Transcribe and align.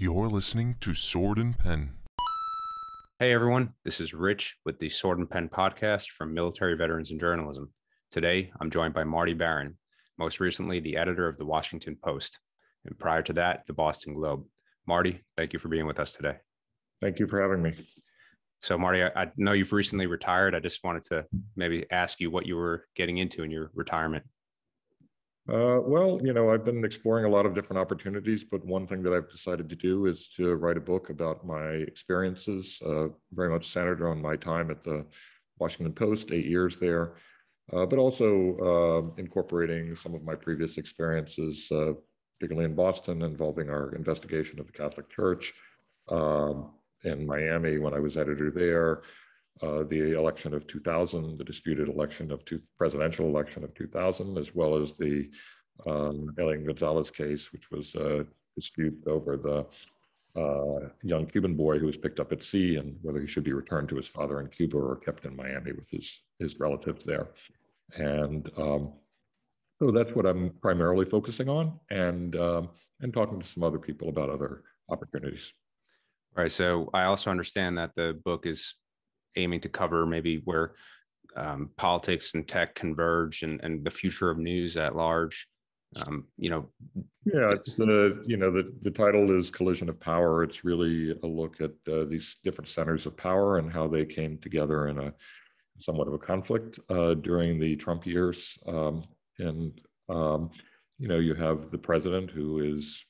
You're 0.00 0.30
listening 0.30 0.76
to 0.80 0.94
Sword 0.94 1.36
and 1.36 1.58
Pen. 1.58 1.90
Hey 3.18 3.34
everyone, 3.34 3.74
this 3.84 4.00
is 4.00 4.14
Rich 4.14 4.56
with 4.64 4.78
the 4.78 4.88
Sword 4.88 5.18
and 5.18 5.28
Pen 5.28 5.50
podcast 5.50 6.06
from 6.12 6.32
Military 6.32 6.74
Veterans 6.74 7.10
and 7.10 7.20
Journalism. 7.20 7.70
Today, 8.10 8.50
I'm 8.58 8.70
joined 8.70 8.94
by 8.94 9.04
Marty 9.04 9.34
Baron, 9.34 9.76
most 10.16 10.40
recently 10.40 10.80
the 10.80 10.96
editor 10.96 11.28
of 11.28 11.36
the 11.36 11.44
Washington 11.44 11.98
Post, 12.02 12.40
and 12.86 12.98
prior 12.98 13.20
to 13.20 13.34
that, 13.34 13.66
the 13.66 13.74
Boston 13.74 14.14
Globe. 14.14 14.46
Marty, 14.86 15.22
thank 15.36 15.52
you 15.52 15.58
for 15.58 15.68
being 15.68 15.84
with 15.84 16.00
us 16.00 16.12
today. 16.12 16.36
Thank 17.02 17.18
you 17.18 17.28
for 17.28 17.42
having 17.42 17.60
me. 17.60 17.74
So, 18.58 18.78
Marty, 18.78 19.02
I, 19.02 19.08
I 19.14 19.30
know 19.36 19.52
you've 19.52 19.70
recently 19.70 20.06
retired. 20.06 20.54
I 20.54 20.60
just 20.60 20.82
wanted 20.82 21.04
to 21.10 21.26
maybe 21.56 21.84
ask 21.90 22.20
you 22.20 22.30
what 22.30 22.46
you 22.46 22.56
were 22.56 22.86
getting 22.96 23.18
into 23.18 23.42
in 23.42 23.50
your 23.50 23.70
retirement. 23.74 24.24
Uh, 25.50 25.80
well, 25.80 26.20
you 26.22 26.32
know, 26.32 26.50
I've 26.50 26.64
been 26.64 26.84
exploring 26.84 27.24
a 27.24 27.28
lot 27.28 27.44
of 27.44 27.54
different 27.54 27.80
opportunities, 27.80 28.44
but 28.44 28.64
one 28.64 28.86
thing 28.86 29.02
that 29.02 29.12
I've 29.12 29.28
decided 29.28 29.68
to 29.70 29.74
do 29.74 30.06
is 30.06 30.28
to 30.36 30.54
write 30.54 30.76
a 30.76 30.80
book 30.80 31.10
about 31.10 31.44
my 31.44 31.70
experiences, 31.70 32.80
uh, 32.86 33.08
very 33.32 33.50
much 33.50 33.66
centered 33.66 34.00
on 34.06 34.22
my 34.22 34.36
time 34.36 34.70
at 34.70 34.84
the 34.84 35.04
Washington 35.58 35.92
Post, 35.92 36.30
eight 36.30 36.46
years 36.46 36.78
there, 36.78 37.14
uh, 37.72 37.84
but 37.84 37.98
also 37.98 38.56
uh, 38.58 39.20
incorporating 39.20 39.96
some 39.96 40.14
of 40.14 40.22
my 40.22 40.36
previous 40.36 40.78
experiences, 40.78 41.68
uh, 41.72 41.94
particularly 42.38 42.70
in 42.70 42.76
Boston, 42.76 43.22
involving 43.22 43.70
our 43.70 43.92
investigation 43.96 44.60
of 44.60 44.66
the 44.66 44.72
Catholic 44.72 45.10
Church, 45.10 45.52
um, 46.10 46.70
in 47.02 47.26
Miami 47.26 47.78
when 47.78 47.94
I 47.94 47.98
was 47.98 48.16
editor 48.16 48.52
there, 48.52 49.02
uh, 49.62 49.82
the 49.84 50.16
election 50.18 50.54
of 50.54 50.66
2000, 50.66 51.38
the 51.38 51.44
disputed 51.44 51.88
election 51.88 52.30
of 52.30 52.44
two, 52.44 52.58
presidential 52.78 53.26
election 53.26 53.62
of 53.64 53.74
2000, 53.74 54.38
as 54.38 54.54
well 54.54 54.80
as 54.80 54.96
the 54.96 55.30
um, 55.86 56.34
Elian 56.38 56.64
Gonzalez 56.64 57.10
case, 57.10 57.52
which 57.52 57.70
was 57.70 57.94
a 57.94 58.26
dispute 58.56 58.98
over 59.06 59.36
the 59.36 59.66
uh, 60.40 60.88
young 61.02 61.26
Cuban 61.26 61.54
boy 61.56 61.78
who 61.78 61.86
was 61.86 61.96
picked 61.96 62.20
up 62.20 62.32
at 62.32 62.42
sea 62.42 62.76
and 62.76 62.96
whether 63.02 63.20
he 63.20 63.26
should 63.26 63.44
be 63.44 63.52
returned 63.52 63.88
to 63.88 63.96
his 63.96 64.06
father 64.06 64.40
in 64.40 64.48
Cuba 64.48 64.78
or 64.78 64.96
kept 64.96 65.24
in 65.24 65.36
Miami 65.36 65.72
with 65.72 65.90
his, 65.90 66.22
his 66.38 66.58
relatives 66.58 67.04
there. 67.04 67.28
And 67.96 68.50
um, 68.56 68.92
so 69.78 69.90
that's 69.90 70.14
what 70.14 70.26
I'm 70.26 70.50
primarily 70.62 71.04
focusing 71.04 71.48
on 71.48 71.78
and, 71.90 72.36
um, 72.36 72.70
and 73.00 73.12
talking 73.12 73.40
to 73.40 73.46
some 73.46 73.62
other 73.62 73.78
people 73.78 74.08
about 74.08 74.30
other 74.30 74.62
opportunities. 74.88 75.52
Right. 76.36 76.50
So 76.50 76.88
I 76.94 77.04
also 77.04 77.30
understand 77.30 77.76
that 77.78 77.90
the 77.96 78.18
book 78.24 78.46
is 78.46 78.74
aiming 79.36 79.60
to 79.62 79.68
cover 79.68 80.06
maybe 80.06 80.42
where 80.44 80.72
um, 81.36 81.70
politics 81.76 82.34
and 82.34 82.46
tech 82.46 82.74
converge 82.74 83.42
and, 83.42 83.60
and 83.62 83.84
the 83.84 83.90
future 83.90 84.30
of 84.30 84.38
news 84.38 84.76
at 84.76 84.96
large. 84.96 85.48
Um, 85.96 86.26
you 86.36 86.50
know, 86.50 86.68
yeah, 87.24 87.50
it's 87.50 87.74
the 87.74 88.22
you 88.24 88.36
know 88.36 88.52
the 88.52 88.72
the 88.82 88.90
title 88.90 89.36
is 89.36 89.50
Collision 89.50 89.88
of 89.88 89.98
Power. 89.98 90.44
It's 90.44 90.64
really 90.64 91.18
a 91.22 91.26
look 91.26 91.60
at 91.60 91.72
uh, 91.92 92.04
these 92.04 92.36
different 92.44 92.68
centers 92.68 93.06
of 93.06 93.16
power 93.16 93.58
and 93.58 93.72
how 93.72 93.88
they 93.88 94.04
came 94.04 94.38
together 94.38 94.86
in 94.86 95.00
a 95.00 95.12
somewhat 95.78 96.06
of 96.06 96.14
a 96.14 96.18
conflict 96.18 96.78
uh, 96.90 97.14
during 97.14 97.58
the 97.58 97.74
Trump 97.74 98.06
years. 98.06 98.56
Um, 98.68 99.02
and 99.38 99.80
um, 100.08 100.50
you 100.98 101.08
know, 101.08 101.18
you 101.18 101.34
have 101.34 101.70
the 101.70 101.78
president 101.78 102.30
who 102.30 102.60
is 102.60 103.04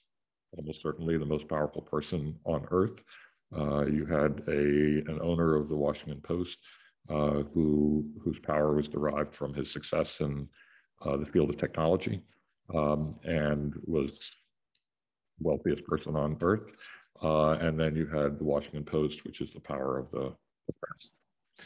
almost 0.56 0.82
certainly 0.82 1.18
the 1.18 1.26
most 1.26 1.48
powerful 1.48 1.82
person 1.82 2.34
on 2.44 2.66
earth. 2.70 3.02
Uh, 3.56 3.84
you 3.86 4.06
had 4.06 4.42
a 4.48 5.02
an 5.10 5.18
owner 5.22 5.56
of 5.56 5.68
the 5.68 5.76
Washington 5.76 6.20
Post 6.20 6.58
uh, 7.08 7.42
who 7.52 8.04
whose 8.22 8.38
power 8.38 8.74
was 8.74 8.88
derived 8.88 9.34
from 9.34 9.52
his 9.52 9.72
success 9.72 10.20
in 10.20 10.48
uh, 11.02 11.16
the 11.16 11.26
field 11.26 11.50
of 11.50 11.56
technology 11.56 12.22
um, 12.74 13.16
and 13.24 13.74
was 13.86 14.30
wealthiest 15.40 15.84
person 15.84 16.14
on 16.14 16.36
earth. 16.42 16.72
Uh, 17.22 17.52
and 17.52 17.78
then 17.78 17.96
you 17.96 18.06
had 18.06 18.38
the 18.38 18.44
Washington 18.44 18.84
Post, 18.84 19.24
which 19.24 19.40
is 19.40 19.50
the 19.52 19.60
power 19.60 19.98
of 19.98 20.10
the, 20.10 20.32
the 20.66 20.74
press, 20.80 21.10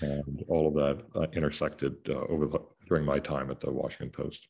and 0.00 0.42
all 0.48 0.66
of 0.66 0.74
that 0.74 1.04
uh, 1.20 1.26
intersected 1.32 1.96
over 2.08 2.46
the, 2.46 2.58
during 2.88 3.04
my 3.04 3.18
time 3.18 3.50
at 3.50 3.60
the 3.60 3.70
Washington 3.70 4.10
Post. 4.10 4.48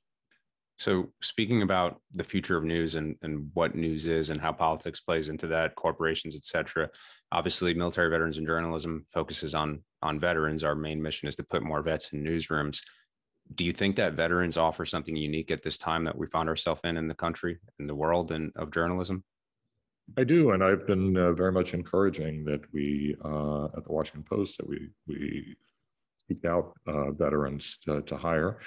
So, 0.77 1.13
speaking 1.23 1.63
about 1.63 2.01
the 2.13 2.25
future 2.25 2.57
of 2.57 2.65
news 2.65 2.97
and, 2.97 3.17
and 3.23 3.49
what 3.55 3.77
news 3.77 4.09
is 4.09 4.31
and 4.31 4.41
how 4.41 4.53
politics 4.53 5.01
plays 5.01 5.29
into 5.29 5.47
that, 5.49 5.77
corporations, 5.77 6.35
et 6.35 6.45
cetera, 6.45 6.91
obviously, 7.31 7.75
military 7.75 8.11
veterans 8.11 8.39
and 8.39 8.47
journalism 8.47 9.07
focuses 9.13 9.55
on 9.55 9.83
on 10.03 10.19
veterans. 10.19 10.65
Our 10.65 10.75
main 10.75 11.01
mission 11.01 11.29
is 11.29 11.37
to 11.37 11.45
put 11.45 11.63
more 11.63 11.83
vets 11.83 12.13
in 12.13 12.25
newsrooms. 12.25 12.81
Do 13.55 13.65
you 13.65 13.73
think 13.73 13.97
that 13.97 14.15
veterans 14.15 14.57
offer 14.57 14.85
something 14.85 15.15
unique 15.15 15.51
at 15.51 15.63
this 15.63 15.79
time 15.79 16.05
that 16.05 16.19
we 16.19 16.27
find 16.27 16.49
ourselves 16.49 16.81
in 16.83 16.97
in 16.97 17.09
the 17.09 17.15
country, 17.15 17.59
in 17.79 17.87
the 17.87 17.95
world, 17.95 18.33
and 18.33 18.51
of 18.57 18.73
journalism? 18.73 19.23
I 20.19 20.25
do, 20.25 20.51
and 20.51 20.63
I've 20.63 20.87
been 20.87 21.17
uh, 21.17 21.33
very 21.33 21.53
much 21.53 21.73
encouraging 21.73 22.45
that 22.45 22.61
we 22.73 23.17
uh, 23.25 23.67
at 23.77 23.85
the 23.85 23.93
Washington 23.93 24.25
Post 24.29 24.59
that 24.59 24.69
we 24.69 24.91
we 25.07 25.57
seek 26.29 26.45
out 26.45 26.73
uh, 26.89 27.13
veterans 27.13 27.79
to, 27.85 28.03
to 28.03 28.17
hire, 28.17 28.59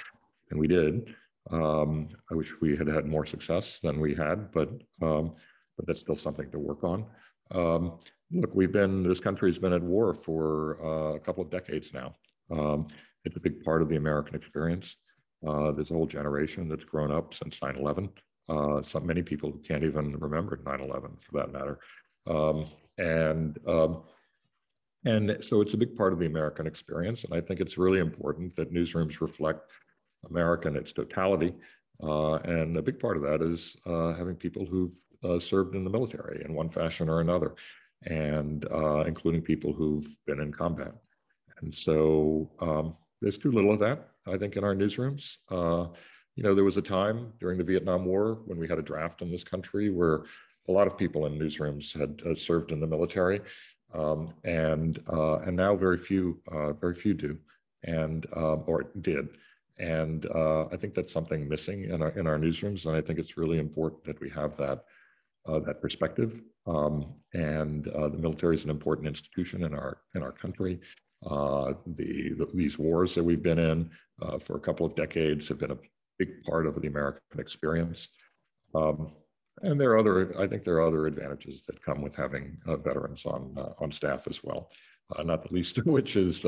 and 0.51 0.59
we 0.59 0.67
did. 0.67 1.13
Um, 1.51 2.09
I 2.31 2.35
wish 2.35 2.59
we 2.61 2.75
had 2.75 2.87
had 2.87 3.05
more 3.05 3.25
success 3.25 3.79
than 3.79 3.99
we 3.99 4.13
had, 4.13 4.51
but 4.51 4.69
um, 5.01 5.35
but 5.77 5.85
that's 5.85 5.99
still 5.99 6.15
something 6.15 6.49
to 6.51 6.59
work 6.59 6.83
on. 6.83 7.05
Um, 7.51 7.99
look, 8.31 8.53
we've 8.53 8.71
been 8.71 9.03
this 9.03 9.19
country 9.19 9.49
has 9.49 9.59
been 9.59 9.73
at 9.73 9.81
war 9.81 10.13
for 10.13 10.77
uh, 10.83 11.15
a 11.15 11.19
couple 11.19 11.43
of 11.43 11.49
decades 11.49 11.93
now. 11.93 12.15
Um, 12.51 12.87
it's 13.23 13.37
a 13.37 13.39
big 13.39 13.63
part 13.63 13.81
of 13.81 13.89
the 13.89 13.95
American 13.95 14.35
experience. 14.35 14.95
Uh, 15.47 15.71
whole 15.89 16.07
generation 16.07 16.67
that's 16.67 16.83
grown 16.83 17.11
up 17.11 17.33
since 17.33 17.59
9/11. 17.59 18.09
Uh, 18.49 18.81
some 18.81 19.05
many 19.05 19.21
people 19.21 19.51
who 19.51 19.59
can't 19.59 19.83
even 19.83 20.17
remember 20.17 20.57
9/11 20.57 21.21
for 21.21 21.37
that 21.37 21.51
matter, 21.51 21.79
um, 22.25 22.65
and 22.97 23.59
um, 23.67 24.03
and 25.05 25.37
so 25.41 25.61
it's 25.61 25.73
a 25.73 25.77
big 25.77 25.95
part 25.95 26.11
of 26.11 26.19
the 26.19 26.25
American 26.25 26.65
experience. 26.65 27.23
And 27.23 27.33
I 27.33 27.39
think 27.39 27.59
it's 27.59 27.77
really 27.77 27.99
important 27.99 28.55
that 28.55 28.73
newsrooms 28.73 29.21
reflect 29.21 29.71
America 30.29 30.67
in 30.67 30.75
its 30.75 30.91
totality. 30.93 31.53
Uh, 32.03 32.35
and 32.35 32.77
a 32.77 32.81
big 32.81 32.99
part 32.99 33.17
of 33.17 33.23
that 33.23 33.41
is 33.41 33.75
uh, 33.85 34.13
having 34.13 34.35
people 34.35 34.65
who've 34.65 34.99
uh, 35.23 35.39
served 35.39 35.75
in 35.75 35.83
the 35.83 35.89
military 35.89 36.43
in 36.45 36.53
one 36.53 36.69
fashion 36.69 37.09
or 37.09 37.21
another, 37.21 37.55
and 38.03 38.65
uh, 38.71 39.01
including 39.01 39.41
people 39.41 39.73
who've 39.73 40.15
been 40.25 40.39
in 40.39 40.51
combat. 40.51 40.93
And 41.61 41.73
so 41.73 42.51
um, 42.59 42.95
there's 43.19 43.39
too 43.39 43.51
little 43.51 43.73
of 43.73 43.79
that, 43.79 44.09
I 44.27 44.37
think, 44.37 44.57
in 44.57 44.63
our 44.63 44.75
newsrooms. 44.75 45.37
Uh, 45.49 45.87
you 46.35 46.43
know, 46.43 46.53
there 46.53 46.63
was 46.63 46.77
a 46.77 46.83
time 46.83 47.33
during 47.39 47.57
the 47.57 47.63
Vietnam 47.63 48.05
War 48.05 48.41
when 48.45 48.59
we 48.59 48.67
had 48.67 48.77
a 48.77 48.83
draft 48.83 49.23
in 49.23 49.31
this 49.31 49.43
country 49.43 49.89
where 49.89 50.25
a 50.69 50.71
lot 50.71 50.85
of 50.85 50.97
people 50.97 51.25
in 51.25 51.39
newsrooms 51.39 51.97
had 51.97 52.21
uh, 52.29 52.35
served 52.35 52.71
in 52.71 52.79
the 52.79 52.85
military, 52.85 53.41
um, 53.95 54.33
and 54.43 54.99
and 55.07 55.55
now 55.55 55.75
very 55.75 55.97
few, 55.97 56.39
very 56.79 56.93
few 56.93 57.15
do, 57.15 57.37
and 57.83 58.27
or 58.33 58.83
did. 59.01 59.29
And 59.79 60.25
uh, 60.33 60.65
I 60.71 60.77
think 60.77 60.95
that's 60.95 61.11
something 61.11 61.47
missing 61.47 61.85
in 61.85 62.01
our, 62.01 62.09
in 62.11 62.27
our 62.27 62.37
newsrooms. 62.37 62.85
And 62.85 62.95
I 62.95 63.01
think 63.01 63.19
it's 63.19 63.37
really 63.37 63.59
important 63.59 64.03
that 64.05 64.19
we 64.19 64.29
have 64.31 64.57
that, 64.57 64.85
uh, 65.47 65.59
that 65.59 65.81
perspective. 65.81 66.41
Um, 66.65 67.13
and 67.33 67.87
uh, 67.89 68.09
the 68.09 68.17
military 68.17 68.55
is 68.55 68.63
an 68.63 68.69
important 68.69 69.07
institution 69.07 69.63
in 69.63 69.73
our, 69.73 69.99
in 70.15 70.23
our 70.23 70.31
country. 70.31 70.79
Uh, 71.25 71.73
the, 71.95 72.33
the, 72.37 72.47
these 72.53 72.77
wars 72.77 73.13
that 73.15 73.23
we've 73.23 73.43
been 73.43 73.59
in 73.59 73.89
uh, 74.21 74.39
for 74.39 74.57
a 74.57 74.59
couple 74.59 74.85
of 74.85 74.95
decades 74.95 75.47
have 75.47 75.59
been 75.59 75.71
a 75.71 75.77
big 76.17 76.43
part 76.43 76.65
of 76.65 76.79
the 76.81 76.87
American 76.87 77.39
experience. 77.39 78.07
Um, 78.73 79.11
and 79.61 79.79
there 79.79 79.91
are 79.91 79.99
other, 79.99 80.39
I 80.39 80.47
think 80.47 80.63
there 80.63 80.75
are 80.75 80.87
other 80.87 81.07
advantages 81.07 81.63
that 81.67 81.83
come 81.83 82.01
with 82.01 82.15
having 82.15 82.57
uh, 82.67 82.77
veterans 82.77 83.25
on, 83.25 83.55
on 83.79 83.91
staff 83.91 84.27
as 84.27 84.43
well. 84.43 84.69
not 85.23 85.47
the 85.47 85.53
least 85.53 85.77
of 85.79 85.85
which 85.85 86.15
is 86.15 86.45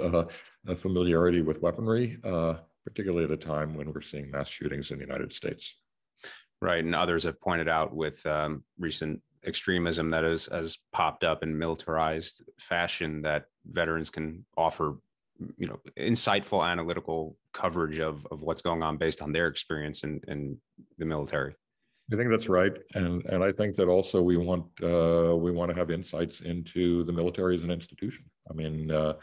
familiarity 0.78 1.42
with 1.42 1.62
weaponry 1.62 2.20
particularly 2.90 3.26
at 3.26 3.32
a 3.32 3.38
time 3.38 3.76
when 3.76 3.92
we're 3.94 4.02
seeing 4.02 4.30
mass 4.32 4.50
shootings 4.50 4.92
in 4.92 5.00
the 5.00 5.06
United 5.06 5.34
States. 5.34 5.76
Right, 6.62 6.84
and 6.84 6.94
others 6.94 7.24
have 7.24 7.40
pointed 7.40 7.70
out 7.70 7.96
with 7.96 8.26
um, 8.26 8.64
recent 8.78 9.22
extremism 9.46 10.10
that 10.10 10.26
has, 10.26 10.50
has 10.52 10.78
popped 10.92 11.24
up 11.24 11.42
in 11.44 11.58
militarized 11.58 12.44
fashion 12.60 13.22
that 13.22 13.46
veterans 13.66 14.10
can 14.10 14.46
offer 14.58 14.98
you 15.58 15.68
know 15.68 15.80
insightful 15.98 16.70
analytical 16.70 17.38
coverage 17.54 18.00
of, 18.00 18.28
of 18.30 18.42
what's 18.42 18.62
going 18.62 18.84
on 18.84 18.98
based 18.98 19.22
on 19.22 19.32
their 19.32 19.48
experience 19.48 20.04
in, 20.04 20.20
in 20.28 20.58
the 20.98 21.06
military 21.06 21.56
I 22.12 22.16
think 22.16 22.32
that's 22.32 22.50
right, 22.50 22.76
and 22.96 23.24
and 23.26 23.44
I 23.44 23.52
think 23.52 23.76
that 23.76 23.88
also 23.88 24.22
we 24.22 24.36
want 24.36 24.66
uh, 24.82 25.36
we 25.36 25.52
want 25.52 25.70
to 25.70 25.78
have 25.78 25.92
insights 25.92 26.42
into 26.42 27.04
the 27.04 27.12
military 27.12 27.56
as 27.56 27.64
an 27.64 27.70
institution. 27.70 28.26
I 28.50 28.54
mean, 28.54 28.90
uh, 28.90 29.14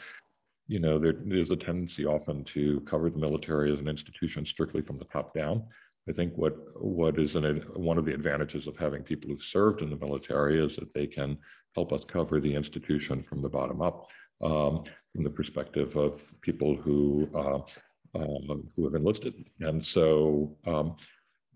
you 0.69 0.81
know, 0.81 0.99
there, 0.99 1.15
there's 1.25 1.51
a 1.51 1.57
tendency 1.57 2.05
often 2.05 2.45
to 2.45 2.81
cover 2.81 3.09
the 3.11 3.19
military 3.19 3.73
as 3.73 3.79
an 3.79 3.89
institution 3.89 4.45
strictly 4.45 4.83
from 4.83 4.99
the 4.99 5.05
top 5.07 5.35
down. 5.35 5.65
I 6.09 6.13
think 6.13 6.35
what 6.37 6.55
what 6.81 7.19
is 7.19 7.35
an, 7.35 7.45
one 7.75 7.99
of 7.99 8.05
the 8.05 8.15
advantages 8.15 8.67
of 8.67 8.77
having 8.77 9.03
people 9.03 9.31
who've 9.31 9.43
served 9.43 9.83
in 9.83 9.91
the 9.91 9.97
military 9.97 10.65
is 10.65 10.77
that 10.77 10.93
they 10.95 11.07
can 11.07 11.37
help 11.75 11.93
us 11.93 12.05
cover 12.05 12.41
the 12.41 12.55
institution 12.55 13.23
from 13.23 13.43
the 13.43 13.49
bottom 13.49 13.83
up, 13.83 14.09
um, 14.43 14.85
from 15.13 15.25
the 15.25 15.31
perspective 15.31 15.97
of 15.97 16.23
people 16.43 16.77
who 16.77 17.29
uh, 17.35 17.59
uh, 18.19 18.55
who 18.77 18.85
have 18.85 18.95
enlisted, 18.95 19.35
and 19.61 19.83
so 19.83 20.57
um, 20.67 20.97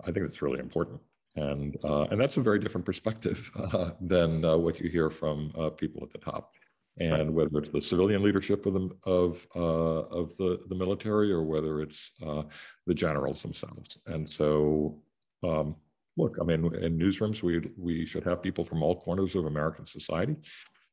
I 0.02 0.10
think 0.10 0.26
that's 0.26 0.42
really 0.42 0.60
important. 0.60 1.00
And, 1.36 1.76
uh, 1.84 2.02
and 2.10 2.20
that's 2.20 2.36
a 2.36 2.42
very 2.42 2.58
different 2.58 2.84
perspective 2.84 3.50
uh, 3.72 3.90
than 4.00 4.44
uh, 4.44 4.56
what 4.56 4.80
you 4.80 4.90
hear 4.90 5.10
from 5.10 5.52
uh, 5.56 5.70
people 5.70 6.02
at 6.02 6.10
the 6.10 6.18
top. 6.18 6.52
And 6.98 7.32
whether 7.32 7.58
it's 7.58 7.70
the 7.70 7.80
civilian 7.80 8.22
leadership 8.22 8.66
of 8.66 8.74
the, 8.74 8.90
of, 9.04 9.46
uh, 9.56 10.02
of 10.20 10.36
the, 10.36 10.60
the 10.68 10.74
military 10.74 11.32
or 11.32 11.42
whether 11.42 11.80
it's 11.80 12.12
uh, 12.26 12.42
the 12.86 12.94
generals 12.94 13.42
themselves. 13.42 13.96
And 14.06 14.28
so, 14.28 15.00
um, 15.42 15.76
look, 16.16 16.36
I 16.40 16.44
mean, 16.44 16.74
in 16.74 16.98
newsrooms, 16.98 17.42
we, 17.42 17.62
we 17.78 18.04
should 18.04 18.24
have 18.24 18.42
people 18.42 18.64
from 18.64 18.82
all 18.82 19.00
corners 19.00 19.34
of 19.34 19.46
American 19.46 19.86
society, 19.86 20.36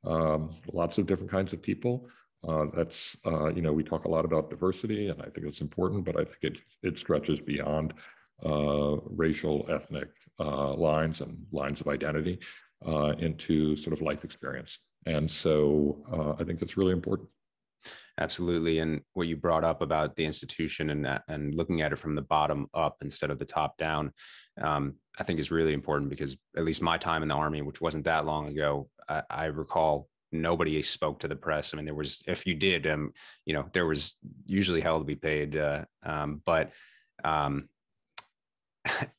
um, 0.05 0.55
lots 0.71 0.97
of 0.97 1.07
different 1.07 1.31
kinds 1.31 1.51
of 1.51 1.61
people. 1.61 2.07
Uh, 2.47 2.67
that's 2.73 3.17
uh, 3.25 3.47
you 3.47 3.61
know 3.61 3.73
we 3.73 3.83
talk 3.83 4.05
a 4.05 4.09
lot 4.09 4.23
about 4.23 4.49
diversity, 4.49 5.07
and 5.07 5.19
I 5.21 5.25
think 5.25 5.47
it's 5.47 5.61
important, 5.61 6.05
but 6.05 6.15
I 6.15 6.23
think 6.23 6.37
it 6.41 6.57
it 6.83 6.99
stretches 6.99 7.39
beyond 7.39 7.95
uh, 8.45 8.97
racial, 9.05 9.65
ethnic 9.69 10.09
uh, 10.39 10.73
lines 10.75 11.21
and 11.21 11.45
lines 11.51 11.81
of 11.81 11.87
identity 11.87 12.39
into 13.17 13.75
sort 13.75 13.91
of 13.91 14.03
life 14.03 14.23
experience. 14.23 14.77
And 15.07 15.31
so 15.31 15.97
uh, 16.11 16.41
I 16.41 16.43
think 16.43 16.59
that's 16.59 16.77
really 16.77 16.91
important. 16.91 17.29
Absolutely, 18.19 18.79
and 18.79 19.01
what 19.13 19.27
you 19.27 19.35
brought 19.35 19.63
up 19.63 19.81
about 19.81 20.15
the 20.15 20.25
institution 20.25 20.89
and 20.89 21.21
and 21.27 21.53
looking 21.53 21.81
at 21.81 21.93
it 21.93 21.99
from 21.99 22.15
the 22.15 22.21
bottom 22.23 22.67
up 22.73 22.97
instead 23.01 23.29
of 23.29 23.37
the 23.37 23.45
top 23.45 23.77
down, 23.77 24.11
um, 24.59 24.95
I 25.19 25.23
think 25.23 25.39
is 25.39 25.51
really 25.51 25.73
important 25.73 26.09
because 26.09 26.35
at 26.57 26.65
least 26.65 26.81
my 26.81 26.97
time 26.97 27.21
in 27.21 27.29
the 27.29 27.35
army, 27.35 27.61
which 27.61 27.79
wasn't 27.79 28.05
that 28.05 28.25
long 28.25 28.47
ago, 28.47 28.89
I, 29.07 29.21
I 29.29 29.45
recall 29.45 30.09
nobody 30.31 30.81
spoke 30.81 31.19
to 31.19 31.27
the 31.27 31.35
press. 31.35 31.73
I 31.73 31.77
mean, 31.77 31.85
there 31.85 31.93
was 31.93 32.23
if 32.27 32.47
you 32.47 32.55
did, 32.55 32.87
um, 32.87 33.13
you 33.45 33.53
know, 33.53 33.69
there 33.71 33.85
was 33.85 34.15
usually 34.47 34.81
hell 34.81 34.97
to 34.97 35.05
be 35.05 35.15
paid, 35.15 35.55
uh, 35.55 35.85
um, 36.03 36.41
but 36.43 36.71
um, 37.23 37.69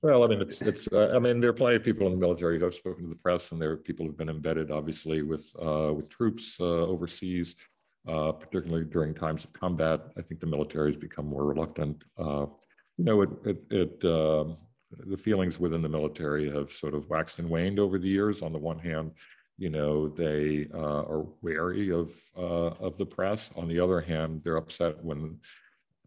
well, 0.03 0.25
I 0.25 0.27
mean, 0.27 0.41
it's 0.41 0.63
it's. 0.63 0.89
Uh, 0.93 1.13
I 1.15 1.19
mean, 1.19 1.41
there 1.41 1.51
are 1.51 1.55
plenty 1.55 1.77
of 1.77 1.85
people 1.85 2.07
in 2.07 2.13
the 2.13 2.19
military 2.19 2.59
who 2.59 2.65
have 2.65 2.75
spoken 2.75 3.05
to 3.05 3.09
the 3.09 3.17
press, 3.17 3.53
and 3.53 3.61
there 3.61 3.71
are 3.73 3.77
people 3.77 4.07
who've 4.07 4.17
been 4.17 4.29
embedded, 4.29 4.71
obviously, 4.71 5.23
with 5.23 5.49
uh, 5.61 5.93
with 5.95 6.09
troops 6.11 6.57
uh, 6.61 6.65
overseas, 6.65 7.55
uh, 8.07 8.33
particularly 8.33 8.85
during 8.85 9.15
times 9.15 9.45
of 9.45 9.53
combat. 9.53 10.01
I 10.17 10.23
think 10.23 10.41
the 10.41 10.47
military 10.47 10.91
has 10.91 10.97
become 10.97 11.27
more 11.27 11.45
reluctant. 11.45 12.05
Uh, 12.19 12.47
you 12.97 13.05
know, 13.05 13.23
it 13.23 13.31
it, 13.45 13.63
it 13.71 14.05
um, 14.05 14.57
the 15.07 15.17
feelings 15.17 15.59
within 15.59 15.83
the 15.83 15.89
military 15.89 16.51
have 16.51 16.71
sort 16.71 16.95
of 16.95 17.09
waxed 17.09 17.39
and 17.39 17.49
waned 17.49 17.79
over 17.79 17.99
the 17.99 18.09
years. 18.09 18.43
On 18.43 18.53
the 18.53 18.59
one 18.59 18.79
hand, 18.79 19.13
you 19.57 19.71
know, 19.71 20.09
they 20.09 20.69
uh, 20.75 21.03
are 21.03 21.27
wary 21.43 21.93
of 21.93 22.15
of 22.35 22.97
the 22.99 23.07
press. 23.07 23.51
On 23.57 23.69
the 23.69 23.81
other 23.81 24.01
hand, 24.01 24.43
they're 24.43 24.57
upset 24.57 25.03
when 25.05 25.39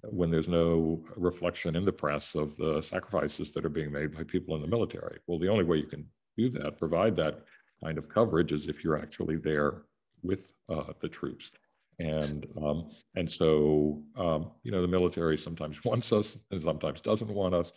when 0.03 0.31
there's 0.31 0.47
no 0.47 1.03
reflection 1.15 1.75
in 1.75 1.85
the 1.85 1.91
press 1.91 2.35
of 2.35 2.55
the 2.57 2.81
sacrifices 2.81 3.51
that 3.51 3.65
are 3.65 3.69
being 3.69 3.91
made 3.91 4.15
by 4.15 4.23
people 4.23 4.55
in 4.55 4.61
the 4.61 4.67
military. 4.67 5.19
Well, 5.27 5.39
the 5.39 5.49
only 5.49 5.63
way 5.63 5.77
you 5.77 5.87
can 5.87 6.05
do 6.37 6.49
that, 6.51 6.79
provide 6.79 7.15
that 7.17 7.43
kind 7.83 7.97
of 7.97 8.09
coverage, 8.09 8.51
is 8.51 8.67
if 8.67 8.83
you're 8.83 8.97
actually 8.97 9.37
there 9.37 9.83
with 10.23 10.53
uh, 10.69 10.93
the 11.01 11.09
troops. 11.09 11.51
And 11.99 12.47
um, 12.63 12.89
and 13.15 13.31
so 13.31 14.01
um, 14.15 14.51
you 14.63 14.71
know 14.71 14.81
the 14.81 14.87
military 14.87 15.37
sometimes 15.37 15.79
wants 15.85 16.11
us 16.11 16.37
and 16.49 16.61
sometimes 16.61 17.01
doesn't 17.01 17.29
want 17.29 17.53
us, 17.53 17.71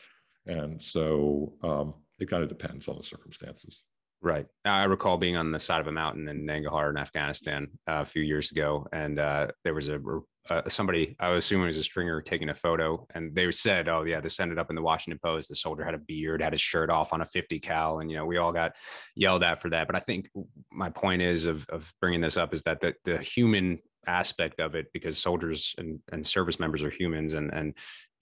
and 0.47 0.81
so 0.81 1.53
um, 1.63 1.95
it 2.19 2.31
kind 2.31 2.43
of 2.43 2.49
depends 2.49 2.89
on 2.89 2.97
the 2.97 3.03
circumstances. 3.03 3.83
Right. 4.25 4.47
I 4.65 4.85
recall 4.85 5.19
being 5.19 5.37
on 5.37 5.53
the 5.53 5.59
side 5.59 5.83
of 5.83 5.87
a 5.87 5.93
mountain 5.93 6.29
in 6.29 6.47
Nangarhar 6.47 6.89
in 6.89 6.97
Afghanistan 6.97 7.69
uh, 7.87 8.01
a 8.01 8.05
few 8.07 8.23
years 8.23 8.51
ago, 8.51 8.87
and 8.91 9.19
uh, 9.19 9.49
there 9.65 9.75
was 9.75 9.91
a 9.91 10.01
uh, 10.49 10.63
somebody 10.67 11.15
I 11.21 11.29
was 11.29 11.45
assuming 11.45 11.65
it 11.65 11.69
was 11.69 11.77
a 11.77 11.85
stringer 11.85 12.23
taking 12.23 12.49
a 12.49 12.55
photo, 12.55 13.07
and 13.15 13.35
they 13.35 13.51
said, 13.51 13.87
"Oh 13.87 14.05
yeah, 14.05 14.21
this 14.21 14.41
ended 14.41 14.59
up 14.59 14.71
in 14.71 14.77
the 14.77 14.83
Washington 14.83 15.21
Post. 15.23 15.51
The 15.51 15.55
soldier 15.55 15.85
had 15.85 15.93
a 15.93 15.99
beard, 15.99 16.41
had 16.41 16.55
his 16.55 16.61
shirt 16.63 16.89
off 16.89 17.13
on 17.13 17.21
a 17.21 17.27
50 17.27 17.61
cal, 17.61 17.99
and 17.99 18.11
you 18.11 18.17
know 18.17 18.25
we 18.25 18.39
all 18.39 18.51
got 18.51 18.77
yelled 19.15 19.45
at 19.45 19.61
for 19.61 19.69
that." 19.69 19.87
But 19.87 19.97
I 19.97 20.01
think 20.01 20.31
my 20.73 20.89
point 20.89 21.21
is 21.21 21.47
of 21.47 21.69
of 21.69 21.93
bringing 22.01 22.23
this 22.23 22.39
up 22.39 22.55
is 22.55 22.63
that 22.63 22.81
the 22.81 22.95
the 23.05 23.19
human 23.19 23.79
aspect 24.07 24.59
of 24.59 24.75
it, 24.75 24.87
because 24.95 25.19
soldiers 25.19 25.75
and 25.77 26.01
and 26.13 26.27
service 26.27 26.59
members 26.59 26.83
are 26.83 26.91
humans, 26.91 27.35
and 27.35 27.53
and 27.53 27.75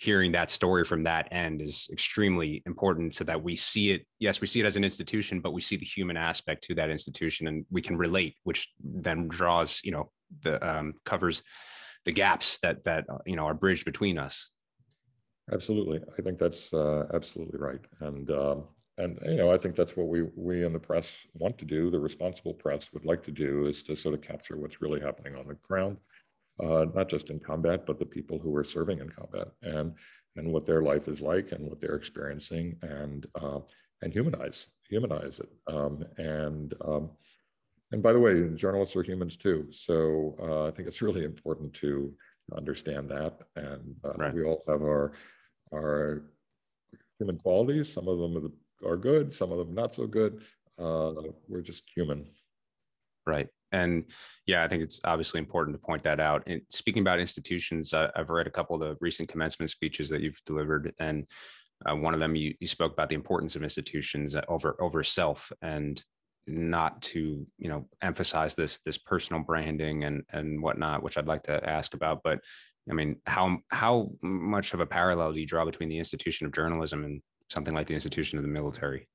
hearing 0.02 0.32
that 0.32 0.50
story 0.50 0.84
from 0.84 1.04
that 1.04 1.28
end 1.30 1.62
is 1.62 1.88
extremely 1.92 2.62
important 2.66 3.14
so 3.14 3.22
that 3.24 3.42
we 3.42 3.54
see 3.54 3.92
it. 3.92 4.06
Yes 4.18 4.40
we 4.40 4.46
see 4.46 4.60
it 4.60 4.66
as 4.66 4.76
an 4.76 4.84
institution 4.84 5.40
but 5.40 5.52
we 5.52 5.60
see 5.60 5.76
the 5.76 5.84
human 5.84 6.16
aspect 6.16 6.64
to 6.64 6.74
that 6.74 6.90
institution 6.90 7.46
and 7.46 7.64
we 7.70 7.82
can 7.82 7.96
relate 7.96 8.36
which 8.42 8.72
then 8.82 9.28
draws 9.28 9.80
you 9.84 9.92
know 9.92 10.10
the 10.42 10.54
um, 10.68 10.94
covers 11.04 11.42
the 12.04 12.12
gaps 12.12 12.58
that 12.58 12.82
that 12.84 13.04
uh, 13.08 13.18
you 13.26 13.36
know 13.36 13.46
are 13.46 13.54
bridged 13.54 13.84
between 13.84 14.18
us. 14.18 14.50
Absolutely. 15.52 16.00
I 16.18 16.22
think 16.22 16.38
that's 16.38 16.72
uh, 16.72 17.06
absolutely 17.12 17.58
right. 17.58 17.80
And 18.00 18.30
um, 18.30 18.64
and 18.98 19.18
you 19.24 19.36
know 19.36 19.50
i 19.50 19.56
think 19.56 19.74
that's 19.74 19.96
what 19.96 20.08
we 20.08 20.22
we 20.36 20.64
in 20.64 20.72
the 20.72 20.78
press 20.78 21.10
want 21.34 21.56
to 21.56 21.64
do 21.64 21.90
the 21.90 21.98
responsible 21.98 22.52
press 22.52 22.88
would 22.92 23.06
like 23.06 23.22
to 23.24 23.30
do 23.30 23.66
is 23.66 23.82
to 23.82 23.96
sort 23.96 24.14
of 24.14 24.20
capture 24.20 24.58
what's 24.58 24.82
really 24.82 25.00
happening 25.00 25.34
on 25.34 25.48
the 25.48 25.54
ground 25.66 25.96
uh, 26.60 26.86
not 26.94 27.08
just 27.08 27.30
in 27.30 27.40
combat, 27.40 27.86
but 27.86 27.98
the 27.98 28.06
people 28.06 28.38
who 28.38 28.54
are 28.56 28.64
serving 28.64 29.00
in 29.00 29.08
combat 29.08 29.48
and 29.62 29.94
and 30.36 30.50
what 30.50 30.64
their 30.64 30.82
life 30.82 31.08
is 31.08 31.20
like 31.20 31.52
and 31.52 31.68
what 31.68 31.80
they're 31.80 31.96
experiencing 31.96 32.76
and 32.82 33.26
uh, 33.34 33.60
and 34.02 34.12
humanize 34.12 34.66
humanize 34.88 35.40
it. 35.40 35.48
Um, 35.66 36.04
and 36.18 36.74
um, 36.84 37.10
and 37.92 38.02
by 38.02 38.12
the 38.12 38.18
way, 38.18 38.48
journalists 38.54 38.96
are 38.96 39.02
humans 39.02 39.36
too. 39.36 39.66
So 39.70 40.36
uh, 40.40 40.68
I 40.68 40.70
think 40.70 40.88
it's 40.88 41.02
really 41.06 41.24
important 41.24 41.74
to 41.74 42.12
understand 42.56 43.10
that. 43.10 43.38
And 43.56 43.94
uh, 44.04 44.14
right. 44.14 44.34
we 44.34 44.44
all 44.44 44.62
have 44.68 44.82
our 44.82 45.12
our 45.72 46.24
human 47.18 47.38
qualities. 47.38 47.92
Some 47.92 48.08
of 48.08 48.18
them 48.18 48.52
are 48.84 48.96
good, 48.96 49.32
some 49.32 49.52
of 49.52 49.58
them 49.58 49.74
not 49.74 49.94
so 49.94 50.06
good. 50.06 50.42
Uh, 50.78 51.12
we're 51.48 51.62
just 51.62 51.84
human. 51.94 52.26
Right. 53.26 53.48
And 53.72 54.04
yeah, 54.46 54.64
I 54.64 54.68
think 54.68 54.82
it's 54.82 55.00
obviously 55.04 55.38
important 55.38 55.76
to 55.76 55.84
point 55.84 56.02
that 56.04 56.20
out. 56.20 56.44
And 56.46 56.62
speaking 56.68 57.00
about 57.02 57.20
institutions, 57.20 57.92
uh, 57.92 58.10
I've 58.14 58.30
read 58.30 58.46
a 58.46 58.50
couple 58.50 58.74
of 58.74 58.80
the 58.80 58.96
recent 59.00 59.28
commencement 59.28 59.70
speeches 59.70 60.08
that 60.10 60.20
you've 60.20 60.40
delivered, 60.46 60.94
and 60.98 61.26
uh, 61.84 61.96
one 61.96 62.14
of 62.14 62.20
them 62.20 62.36
you, 62.36 62.54
you 62.60 62.66
spoke 62.66 62.92
about 62.92 63.08
the 63.08 63.14
importance 63.14 63.56
of 63.56 63.62
institutions 63.62 64.36
over 64.48 64.76
over 64.80 65.02
self 65.02 65.50
and 65.62 66.02
not 66.46 67.00
to 67.02 67.46
you 67.58 67.68
know 67.68 67.86
emphasize 68.02 68.54
this 68.54 68.78
this 68.80 68.98
personal 68.98 69.42
branding 69.42 70.04
and 70.04 70.22
and 70.30 70.62
whatnot, 70.62 71.02
which 71.02 71.16
I'd 71.16 71.26
like 71.26 71.44
to 71.44 71.68
ask 71.68 71.94
about. 71.94 72.22
But 72.22 72.40
I 72.90 72.94
mean, 72.94 73.16
how 73.26 73.58
how 73.70 74.10
much 74.22 74.74
of 74.74 74.80
a 74.80 74.86
parallel 74.86 75.32
do 75.32 75.40
you 75.40 75.46
draw 75.46 75.64
between 75.64 75.88
the 75.88 75.98
institution 75.98 76.46
of 76.46 76.52
journalism 76.52 77.04
and 77.04 77.22
something 77.50 77.74
like 77.74 77.86
the 77.86 77.94
institution 77.94 78.38
of 78.38 78.44
the 78.44 78.50
military? 78.50 79.08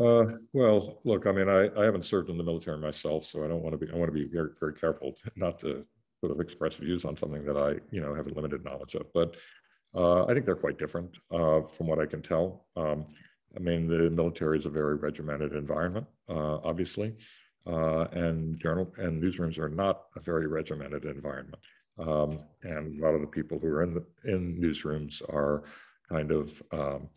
Uh, 0.00 0.24
well, 0.54 0.98
look, 1.04 1.26
I 1.26 1.32
mean, 1.32 1.48
I, 1.48 1.68
I 1.78 1.84
haven't 1.84 2.06
served 2.06 2.30
in 2.30 2.38
the 2.38 2.44
military 2.44 2.78
myself, 2.78 3.26
so 3.26 3.44
I 3.44 3.48
don't 3.48 3.62
want 3.62 3.78
to 3.78 3.86
be, 3.86 3.92
I 3.92 3.96
want 3.96 4.08
to 4.08 4.18
be 4.18 4.24
very, 4.32 4.48
very 4.58 4.72
careful 4.72 5.14
not 5.36 5.58
to 5.60 5.84
sort 6.20 6.32
of 6.32 6.40
express 6.40 6.76
views 6.76 7.04
on 7.04 7.18
something 7.18 7.44
that 7.44 7.56
I, 7.56 7.74
you 7.90 8.00
know, 8.00 8.14
have 8.14 8.26
a 8.26 8.34
limited 8.34 8.64
knowledge 8.64 8.94
of. 8.94 9.12
But 9.12 9.36
uh, 9.94 10.24
I 10.24 10.32
think 10.32 10.46
they're 10.46 10.56
quite 10.56 10.78
different 10.78 11.10
uh, 11.30 11.62
from 11.76 11.86
what 11.86 11.98
I 11.98 12.06
can 12.06 12.22
tell. 12.22 12.66
Um, 12.76 13.06
I 13.54 13.58
mean, 13.58 13.88
the 13.88 14.08
military 14.10 14.56
is 14.58 14.64
a 14.64 14.70
very 14.70 14.96
regimented 14.96 15.52
environment, 15.52 16.06
uh, 16.30 16.58
obviously, 16.64 17.16
uh, 17.66 18.04
and 18.12 18.58
journal 18.58 18.94
and 18.96 19.22
newsrooms 19.22 19.58
are 19.58 19.68
not 19.68 20.04
a 20.16 20.20
very 20.20 20.46
regimented 20.46 21.04
environment. 21.04 21.58
Um, 21.98 22.40
and 22.62 22.98
a 22.98 23.04
lot 23.04 23.14
of 23.14 23.20
the 23.20 23.26
people 23.26 23.58
who 23.58 23.66
are 23.66 23.82
in 23.82 23.94
the, 23.94 24.04
in 24.24 24.58
newsrooms 24.58 25.20
are 25.28 25.64
kind 26.08 26.30
of 26.30 26.62
um, 26.72 27.08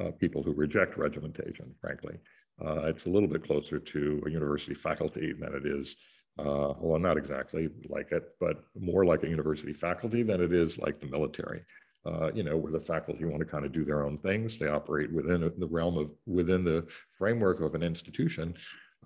uh, 0.00 0.10
people 0.12 0.42
who 0.42 0.52
reject 0.52 0.96
regimentation, 0.96 1.74
frankly. 1.80 2.18
Uh, 2.64 2.82
it's 2.86 3.06
a 3.06 3.08
little 3.08 3.28
bit 3.28 3.44
closer 3.44 3.78
to 3.78 4.22
a 4.26 4.30
university 4.30 4.74
faculty 4.74 5.32
than 5.32 5.54
it 5.54 5.66
is, 5.66 5.96
uh, 6.38 6.74
well, 6.80 6.98
not 6.98 7.16
exactly 7.16 7.68
like 7.88 8.12
it, 8.12 8.34
but 8.40 8.64
more 8.78 9.04
like 9.04 9.22
a 9.22 9.28
university 9.28 9.72
faculty 9.72 10.22
than 10.22 10.40
it 10.40 10.52
is 10.52 10.78
like 10.78 11.00
the 11.00 11.06
military. 11.06 11.62
Uh, 12.06 12.30
you 12.32 12.42
know, 12.42 12.56
where 12.56 12.72
the 12.72 12.80
faculty 12.80 13.24
want 13.24 13.40
to 13.40 13.44
kind 13.44 13.66
of 13.66 13.72
do 13.72 13.84
their 13.84 14.04
own 14.04 14.16
things. 14.18 14.58
They 14.58 14.68
operate 14.68 15.12
within 15.12 15.40
the 15.58 15.66
realm 15.66 15.98
of, 15.98 16.10
within 16.26 16.64
the 16.64 16.86
framework 17.18 17.60
of 17.60 17.74
an 17.74 17.82
institution. 17.82 18.54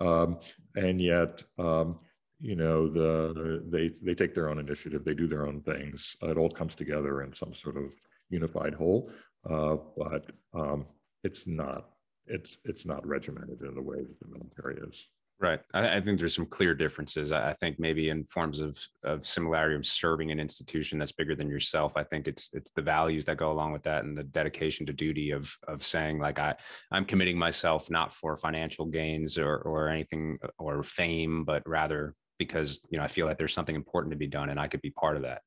Um, 0.01 0.39
and 0.77 1.01
yet, 1.01 1.43
um, 1.59 1.99
you 2.39 2.55
know, 2.55 2.89
the, 2.89 3.65
they, 3.67 3.91
they 4.03 4.15
take 4.15 4.35
their 4.35 4.51
own 4.51 4.59
initiative, 4.59 5.05
they 5.05 5.15
do 5.15 5.27
their 5.27 5.47
own 5.47 5.63
things. 5.63 6.17
It 6.23 6.37
all 6.37 6.51
comes 6.51 6.75
together 6.75 7.23
in 7.23 7.35
some 7.35 7.55
sort 7.55 7.77
of 7.77 7.97
unified 8.31 8.75
whole 8.75 9.11
uh, 9.49 9.77
but 9.97 10.31
um, 10.55 10.87
it's 11.25 11.47
not 11.47 11.91
it's 12.27 12.59
it's 12.65 12.87
not 12.87 13.07
regimented 13.07 13.61
in 13.63 13.75
the 13.75 13.83
way 13.83 13.99
that 13.99 14.21
the 14.21 14.29
military 14.29 14.77
is. 14.89 15.07
Right. 15.41 15.59
I, 15.75 15.97
I, 15.97 16.01
think 16.01 16.21
there's 16.21 16.37
some 16.37 16.47
clear 16.47 16.73
differences. 16.73 17.33
I 17.33 17.53
think 17.55 17.81
maybe 17.81 18.11
in 18.11 18.23
forms 18.25 18.61
of 18.61 18.79
of 19.03 19.27
similarity 19.27 19.75
of 19.75 19.85
serving 19.85 20.31
an 20.31 20.39
institution 20.39 21.01
that's 21.01 21.11
bigger 21.11 21.35
than 21.35 21.49
yourself. 21.51 21.95
I 21.97 22.05
think 22.05 22.29
it's 22.29 22.51
it's 22.53 22.71
the 22.71 22.83
values 22.83 23.25
that 23.25 23.39
go 23.39 23.51
along 23.51 23.73
with 23.73 23.83
that 23.83 24.05
and 24.05 24.17
the 24.17 24.23
dedication 24.23 24.87
to 24.87 24.93
duty 24.93 25.33
of 25.33 25.53
of 25.67 25.83
saying 25.83 26.21
like 26.21 26.39
I 26.39 26.55
I'm 26.93 27.05
committing 27.05 27.37
myself 27.37 27.91
not 27.91 28.13
for 28.13 28.37
financial 28.37 28.87
gains 28.87 29.37
or 29.37 29.57
or 29.57 29.89
anything 29.89 30.39
or 30.59 30.85
fame, 30.85 31.45
but 31.45 31.69
rather 31.69 32.15
because 32.39 32.81
you 32.91 32.99
know 32.99 33.05
I 33.05 33.09
feel 33.09 33.27
like 33.27 33.37
there's 33.37 33.55
something 33.55 33.77
important 33.77 34.13
to 34.13 34.19
be 34.19 34.29
done 34.29 34.49
and 34.49 34.61
I 34.61 34.69
could 34.69 34.83
be 34.83 34.91
part 34.91 35.17
of 35.17 35.23
that. 35.23 35.43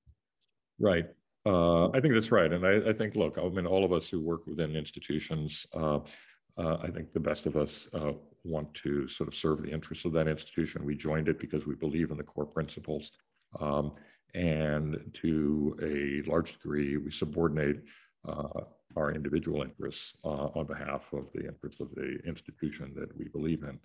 Right. 0.77 1.05
Uh, 1.45 1.89
I 1.91 2.01
think 2.01 2.13
that's 2.13 2.31
right. 2.31 2.51
And 2.51 2.65
I, 2.65 2.89
I, 2.89 2.93
think, 2.93 3.15
look, 3.15 3.37
I 3.37 3.47
mean, 3.47 3.67
all 3.67 3.85
of 3.85 3.93
us 3.93 4.09
who 4.09 4.19
work 4.19 4.47
within 4.47 4.75
institutions, 4.75 5.67
uh, 5.75 5.99
uh, 6.57 6.77
I 6.81 6.89
think 6.89 7.11
the 7.11 7.19
best 7.19 7.45
of 7.45 7.57
us 7.57 7.87
uh, 7.93 8.13
want 8.43 8.73
to 8.75 9.07
sort 9.07 9.27
of 9.27 9.35
serve 9.35 9.61
the 9.61 9.71
interests 9.71 10.05
of 10.05 10.13
that 10.13 10.27
institution. 10.27 10.85
We 10.85 10.95
joined 10.95 11.27
it 11.27 11.39
because 11.39 11.65
we 11.65 11.75
believe 11.75 12.11
in 12.11 12.17
the 12.17 12.23
core 12.23 12.45
principles. 12.45 13.11
Um, 13.59 13.93
and 14.33 14.97
to 15.21 15.77
a 15.81 16.29
large 16.29 16.53
degree, 16.53 16.97
we 16.97 17.11
subordinate 17.11 17.83
uh, 18.27 18.61
our 18.95 19.11
individual 19.11 19.63
interests 19.63 20.13
uh, 20.23 20.47
on 20.55 20.65
behalf 20.65 21.11
of 21.13 21.31
the 21.33 21.45
interests 21.45 21.81
of 21.81 21.93
the 21.95 22.19
institution 22.25 22.93
that 22.95 23.15
we 23.17 23.25
believe 23.25 23.63
in. 23.63 23.79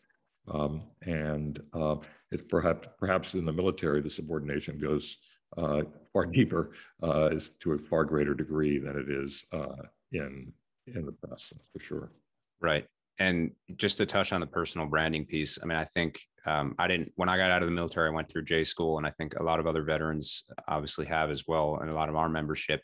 Um, 0.48 0.82
and 1.02 1.60
uh, 1.72 1.96
it's 2.30 2.42
perhaps 2.42 2.88
perhaps 2.98 3.34
in 3.34 3.44
the 3.44 3.52
military 3.52 4.00
the 4.00 4.10
subordination 4.10 4.78
goes 4.78 5.18
uh, 5.56 5.82
far 6.12 6.26
deeper, 6.26 6.72
is 7.32 7.50
to 7.60 7.72
a 7.72 7.78
far 7.78 8.04
greater 8.04 8.34
degree 8.34 8.78
than 8.78 8.96
it 8.96 9.10
is 9.10 9.44
in 10.12 10.52
in 10.86 11.06
the 11.06 11.12
press, 11.12 11.52
for 11.72 11.80
sure. 11.80 12.10
Right, 12.60 12.86
and 13.18 13.52
just 13.76 13.98
to 13.98 14.06
touch 14.06 14.32
on 14.32 14.40
the 14.40 14.46
personal 14.46 14.86
branding 14.86 15.26
piece, 15.26 15.58
I 15.62 15.66
mean, 15.66 15.78
I 15.78 15.84
think 15.84 16.20
um, 16.46 16.74
I 16.78 16.88
didn't 16.88 17.12
when 17.16 17.28
I 17.28 17.36
got 17.36 17.50
out 17.50 17.62
of 17.62 17.68
the 17.68 17.74
military, 17.74 18.08
I 18.08 18.12
went 18.12 18.30
through 18.30 18.44
J 18.44 18.64
school, 18.64 18.98
and 18.98 19.06
I 19.06 19.10
think 19.10 19.34
a 19.34 19.42
lot 19.42 19.60
of 19.60 19.66
other 19.66 19.82
veterans 19.82 20.44
obviously 20.68 21.06
have 21.06 21.30
as 21.30 21.44
well, 21.46 21.78
and 21.80 21.90
a 21.90 21.94
lot 21.94 22.08
of 22.08 22.16
our 22.16 22.28
membership 22.28 22.82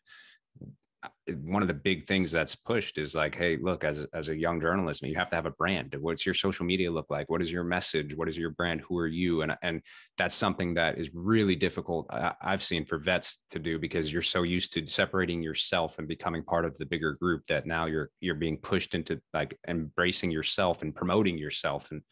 one 1.43 1.63
of 1.63 1.69
the 1.69 1.75
big 1.75 2.07
things 2.07 2.31
that's 2.31 2.55
pushed 2.55 2.99
is 2.99 3.15
like 3.15 3.35
hey 3.35 3.57
look 3.57 3.85
as, 3.85 4.07
as 4.15 4.29
a 4.29 4.37
young 4.37 4.61
journalist 4.61 5.03
you 5.03 5.17
have 5.17 5.31
to 5.31 5.37
have 5.37 5.47
a 5.47 5.51
brand. 5.51 5.95
What's 5.99 6.25
your 6.25 6.35
social 6.35 6.65
media 6.65 6.91
look 6.91 7.07
like? 7.11 7.29
What 7.29 7.41
is 7.41 7.51
your 7.51 7.65
message? 7.65 8.17
What 8.17 8.29
is 8.29 8.39
your 8.39 8.51
brand? 8.51 8.83
Who 8.83 8.99
are 8.99 9.07
you? 9.07 9.43
And 9.43 9.57
and 9.63 9.83
that's 10.19 10.35
something 10.35 10.75
that 10.75 10.99
is 10.99 11.11
really 11.15 11.57
difficult 11.57 12.07
i've 12.43 12.63
seen 12.63 12.85
for 12.85 12.99
vets 12.99 13.39
to 13.51 13.59
do 13.59 13.79
because 13.79 14.13
you're 14.13 14.23
so 14.23 14.43
used 14.43 14.73
to 14.73 14.87
separating 14.87 15.43
yourself 15.43 15.99
and 15.99 16.09
becoming 16.09 16.43
part 16.43 16.65
of 16.65 16.77
the 16.79 16.87
bigger 16.87 17.15
group 17.15 17.47
that 17.47 17.67
now 17.67 17.87
you're 17.87 18.11
you're 18.21 18.35
being 18.35 18.59
pushed 18.59 18.95
into 18.95 19.21
like 19.35 19.59
embracing 19.69 20.31
yourself 20.31 20.83
and 20.83 20.95
promoting 20.95 21.39
yourself. 21.39 21.91
And 21.91 22.03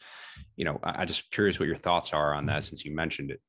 you 0.56 0.64
know 0.64 0.78
i, 0.83 1.02
I 1.02 1.04
just 1.04 1.30
curious 1.30 1.59
what 1.59 1.66
your 1.66 1.76
thoughts 1.76 2.12
are 2.12 2.35
on 2.35 2.47
that 2.47 2.52
mm-hmm. 2.52 2.61
since 2.62 2.85
you 2.85 2.94
mentioned 2.94 3.30
it 3.30 3.40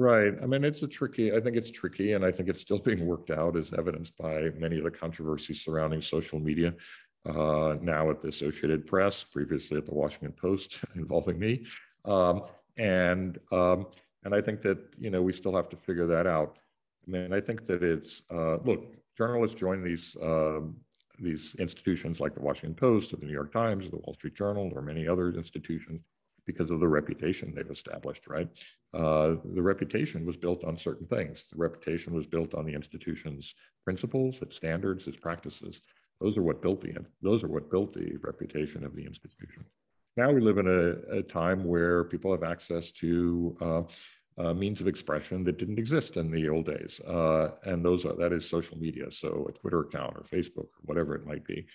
Right. 0.00 0.32
I 0.42 0.46
mean, 0.46 0.64
it's 0.64 0.82
a 0.82 0.88
tricky, 0.88 1.30
I 1.30 1.40
think 1.40 1.56
it's 1.56 1.70
tricky, 1.70 2.14
and 2.14 2.24
I 2.24 2.32
think 2.32 2.48
it's 2.48 2.62
still 2.62 2.78
being 2.88 3.04
worked 3.04 3.30
out 3.30 3.54
as 3.54 3.74
evidenced 3.74 4.16
by 4.16 4.48
many 4.56 4.78
of 4.78 4.84
the 4.84 4.90
controversies 4.90 5.60
surrounding 5.60 6.00
social 6.00 6.40
media. 6.40 6.72
Uh, 7.28 7.76
now 7.82 8.08
at 8.08 8.22
the 8.22 8.28
Associated 8.28 8.86
Press, 8.86 9.22
previously 9.22 9.76
at 9.76 9.84
the 9.84 9.92
Washington 9.92 10.32
Post, 10.32 10.78
involving 10.94 11.38
me. 11.38 11.66
Um, 12.06 12.44
and 12.78 13.38
um, 13.52 13.88
and 14.24 14.34
I 14.34 14.40
think 14.40 14.62
that 14.62 14.78
you 14.98 15.10
know 15.10 15.20
we 15.20 15.34
still 15.34 15.54
have 15.54 15.68
to 15.68 15.76
figure 15.76 16.06
that 16.06 16.26
out. 16.26 16.56
I 17.06 17.10
mean, 17.10 17.34
I 17.34 17.40
think 17.42 17.66
that 17.66 17.82
it's 17.82 18.22
uh, 18.32 18.56
look, 18.64 18.94
journalists 19.18 19.60
join 19.60 19.84
these 19.84 20.16
um, 20.22 20.76
these 21.18 21.54
institutions 21.56 22.20
like 22.20 22.34
the 22.34 22.40
Washington 22.40 22.74
Post 22.74 23.12
or 23.12 23.16
the 23.18 23.26
New 23.26 23.34
York 23.34 23.52
Times 23.52 23.84
or 23.84 23.90
the 23.90 23.98
Wall 23.98 24.14
Street 24.14 24.34
Journal 24.34 24.72
or 24.74 24.80
many 24.80 25.06
other 25.06 25.28
institutions 25.28 26.00
because 26.46 26.70
of 26.70 26.80
the 26.80 26.88
reputation 26.88 27.52
they've 27.54 27.70
established, 27.70 28.26
right? 28.26 28.48
Uh, 28.94 29.36
the 29.54 29.62
reputation 29.62 30.26
was 30.26 30.36
built 30.36 30.64
on 30.64 30.76
certain 30.76 31.06
things. 31.06 31.44
The 31.52 31.58
reputation 31.58 32.14
was 32.14 32.26
built 32.26 32.54
on 32.54 32.64
the 32.66 32.74
institution's 32.74 33.54
principles, 33.84 34.42
its 34.42 34.56
standards, 34.56 35.06
its 35.06 35.16
practices. 35.16 35.80
Those 36.20 36.36
are 36.36 36.42
what 36.42 36.60
built 36.60 36.80
the 36.80 36.94
those 37.22 37.42
are 37.42 37.48
what 37.48 37.70
built 37.70 37.94
the 37.94 38.16
reputation 38.22 38.84
of 38.84 38.94
the 38.94 39.04
institution. 39.04 39.64
Now 40.16 40.30
we 40.30 40.40
live 40.40 40.58
in 40.58 40.66
a, 40.66 41.18
a 41.18 41.22
time 41.22 41.64
where 41.64 42.04
people 42.04 42.30
have 42.32 42.42
access 42.42 42.90
to 42.92 43.56
uh, 43.60 43.82
uh, 44.38 44.54
means 44.54 44.80
of 44.80 44.88
expression 44.88 45.44
that 45.44 45.58
didn't 45.58 45.78
exist 45.78 46.16
in 46.16 46.30
the 46.30 46.48
old 46.48 46.66
days, 46.66 47.00
uh, 47.00 47.52
and 47.64 47.84
those 47.84 48.04
are 48.04 48.14
that 48.14 48.32
is 48.32 48.48
social 48.48 48.78
media, 48.78 49.10
so 49.10 49.46
a 49.48 49.52
Twitter 49.52 49.80
account 49.80 50.16
or 50.16 50.22
Facebook 50.22 50.66
or 50.66 50.82
whatever 50.82 51.14
it 51.14 51.26
might 51.26 51.44
be, 51.44 51.66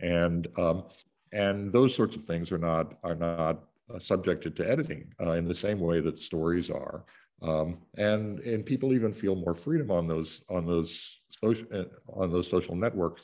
and 0.00 0.48
um, 0.58 0.84
and 1.32 1.72
those 1.72 1.94
sorts 1.94 2.16
of 2.16 2.24
things 2.24 2.52
are 2.52 2.58
not 2.58 2.98
are 3.02 3.14
not 3.14 3.64
subjected 3.98 4.56
to 4.56 4.68
editing 4.68 5.12
uh, 5.20 5.32
in 5.32 5.46
the 5.46 5.54
same 5.54 5.80
way 5.80 6.00
that 6.00 6.18
stories 6.18 6.70
are. 6.70 7.04
Um, 7.42 7.80
and 7.96 8.38
and 8.40 8.64
people 8.64 8.92
even 8.92 9.12
feel 9.12 9.34
more 9.34 9.54
freedom 9.54 9.90
on 9.90 10.06
those 10.06 10.42
on 10.48 10.64
those 10.64 11.22
social 11.30 11.66
uh, 11.74 11.84
on 12.12 12.30
those 12.30 12.48
social 12.48 12.76
networks 12.76 13.22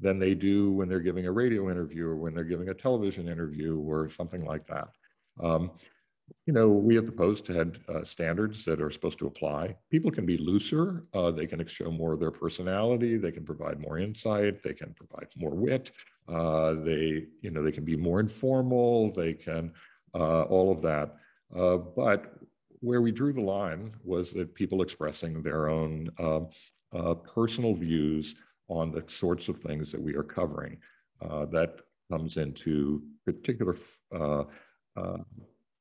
than 0.00 0.18
they 0.18 0.34
do 0.34 0.72
when 0.72 0.88
they're 0.88 0.98
giving 0.98 1.26
a 1.26 1.32
radio 1.32 1.70
interview 1.70 2.06
or 2.06 2.16
when 2.16 2.34
they're 2.34 2.44
giving 2.44 2.70
a 2.70 2.74
television 2.74 3.28
interview 3.28 3.78
or 3.78 4.10
something 4.10 4.44
like 4.44 4.66
that. 4.66 4.88
Um, 5.42 5.70
you 6.46 6.52
know, 6.52 6.68
we 6.68 6.96
at 6.96 7.06
the 7.06 7.12
Post 7.12 7.48
had 7.48 7.78
uh, 7.88 8.04
standards 8.04 8.64
that 8.64 8.80
are 8.80 8.90
supposed 8.90 9.18
to 9.18 9.26
apply. 9.26 9.76
People 9.90 10.10
can 10.10 10.24
be 10.24 10.38
looser. 10.38 11.04
Uh, 11.12 11.30
they 11.30 11.46
can 11.46 11.64
show 11.66 11.90
more 11.90 12.12
of 12.12 12.20
their 12.20 12.30
personality. 12.30 13.16
They 13.16 13.32
can 13.32 13.44
provide 13.44 13.80
more 13.80 13.98
insight. 13.98 14.62
They 14.62 14.74
can 14.74 14.94
provide 14.94 15.28
more 15.36 15.54
wit. 15.54 15.92
Uh, 16.28 16.74
they, 16.84 17.26
you 17.42 17.50
know, 17.50 17.62
they 17.62 17.72
can 17.72 17.84
be 17.84 17.96
more 17.96 18.20
informal. 18.20 19.12
They 19.12 19.34
can 19.34 19.68
uh, 19.68 19.76
all 20.14 20.72
of 20.72 20.82
that. 20.82 21.16
Uh, 21.56 21.76
but 21.76 22.34
where 22.80 23.02
we 23.02 23.12
drew 23.12 23.32
the 23.32 23.40
line 23.40 23.92
was 24.04 24.32
that 24.32 24.54
people 24.54 24.82
expressing 24.82 25.42
their 25.42 25.68
own 25.68 26.08
um, 26.18 26.48
uh, 26.94 27.14
personal 27.14 27.74
views 27.74 28.34
on 28.68 28.90
the 28.90 29.04
sorts 29.08 29.48
of 29.48 29.58
things 29.58 29.90
that 29.92 30.00
we 30.00 30.14
are 30.14 30.22
covering. 30.22 30.76
that 31.20 31.80
comes 32.10 32.36
into 32.36 33.02
particular 33.24 33.76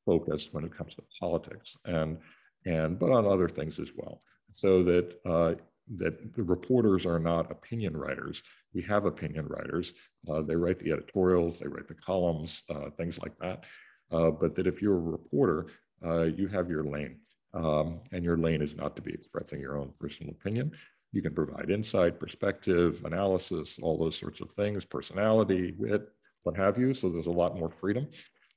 focus 0.06 0.50
when 0.52 0.64
it 0.64 0.76
comes 0.76 0.96
to 0.96 1.04
politics 1.20 1.76
and 1.86 2.18
and 2.66 3.00
but 3.00 3.12
on 3.12 3.26
other 3.26 3.48
things 3.48 3.80
as 3.80 3.92
well 3.96 4.20
so 4.54 4.84
that 4.84 5.08
uh, 5.26 5.54
that 5.98 6.36
the 6.36 6.44
reporters 6.44 7.06
are 7.06 7.20
not 7.20 7.52
opinion 7.52 7.96
writers 7.96 8.42
we 8.74 8.82
have 8.82 9.06
opinion 9.06 9.46
writers 9.48 9.94
uh, 10.30 10.42
they 10.42 10.56
write 10.56 10.80
the 10.80 10.92
editorials 10.92 11.60
they 11.60 11.68
write 11.68 11.88
the 11.88 11.94
columns 11.94 12.64
uh, 12.70 12.90
things 12.98 13.20
like 13.20 13.38
that 13.40 13.64
uh, 13.64 13.66
but 14.12 14.56
that 14.56 14.68
if 14.68 14.82
you're 14.82 14.96
a 14.96 15.00
reporter, 15.00 15.68
uh, 16.06 16.24
you 16.24 16.48
have 16.48 16.70
your 16.70 16.84
lane. 16.84 17.18
Um, 17.54 18.02
and 18.12 18.24
your 18.24 18.38
lane 18.38 18.62
is 18.62 18.76
not 18.76 18.96
to 18.96 19.02
be 19.02 19.12
expressing 19.12 19.60
your 19.60 19.78
own 19.78 19.92
personal 20.00 20.32
opinion. 20.32 20.72
You 21.12 21.22
can 21.24 21.34
provide 21.34 21.72
insight, 21.72 22.20
perspective, 22.20 23.02
analysis, 23.06 23.80
all 23.82 23.98
those 23.98 24.16
sorts 24.16 24.40
of 24.42 24.52
things, 24.52 24.86
personality, 24.86 25.74
wit, 25.78 26.10
what 26.44 26.56
have 26.56 26.78
you. 26.78 26.94
So 26.94 27.10
there's 27.10 27.26
a 27.26 27.32
lot 27.32 27.58
more 27.58 27.72
freedom. 27.72 28.08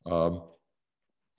Um, 0.04 0.42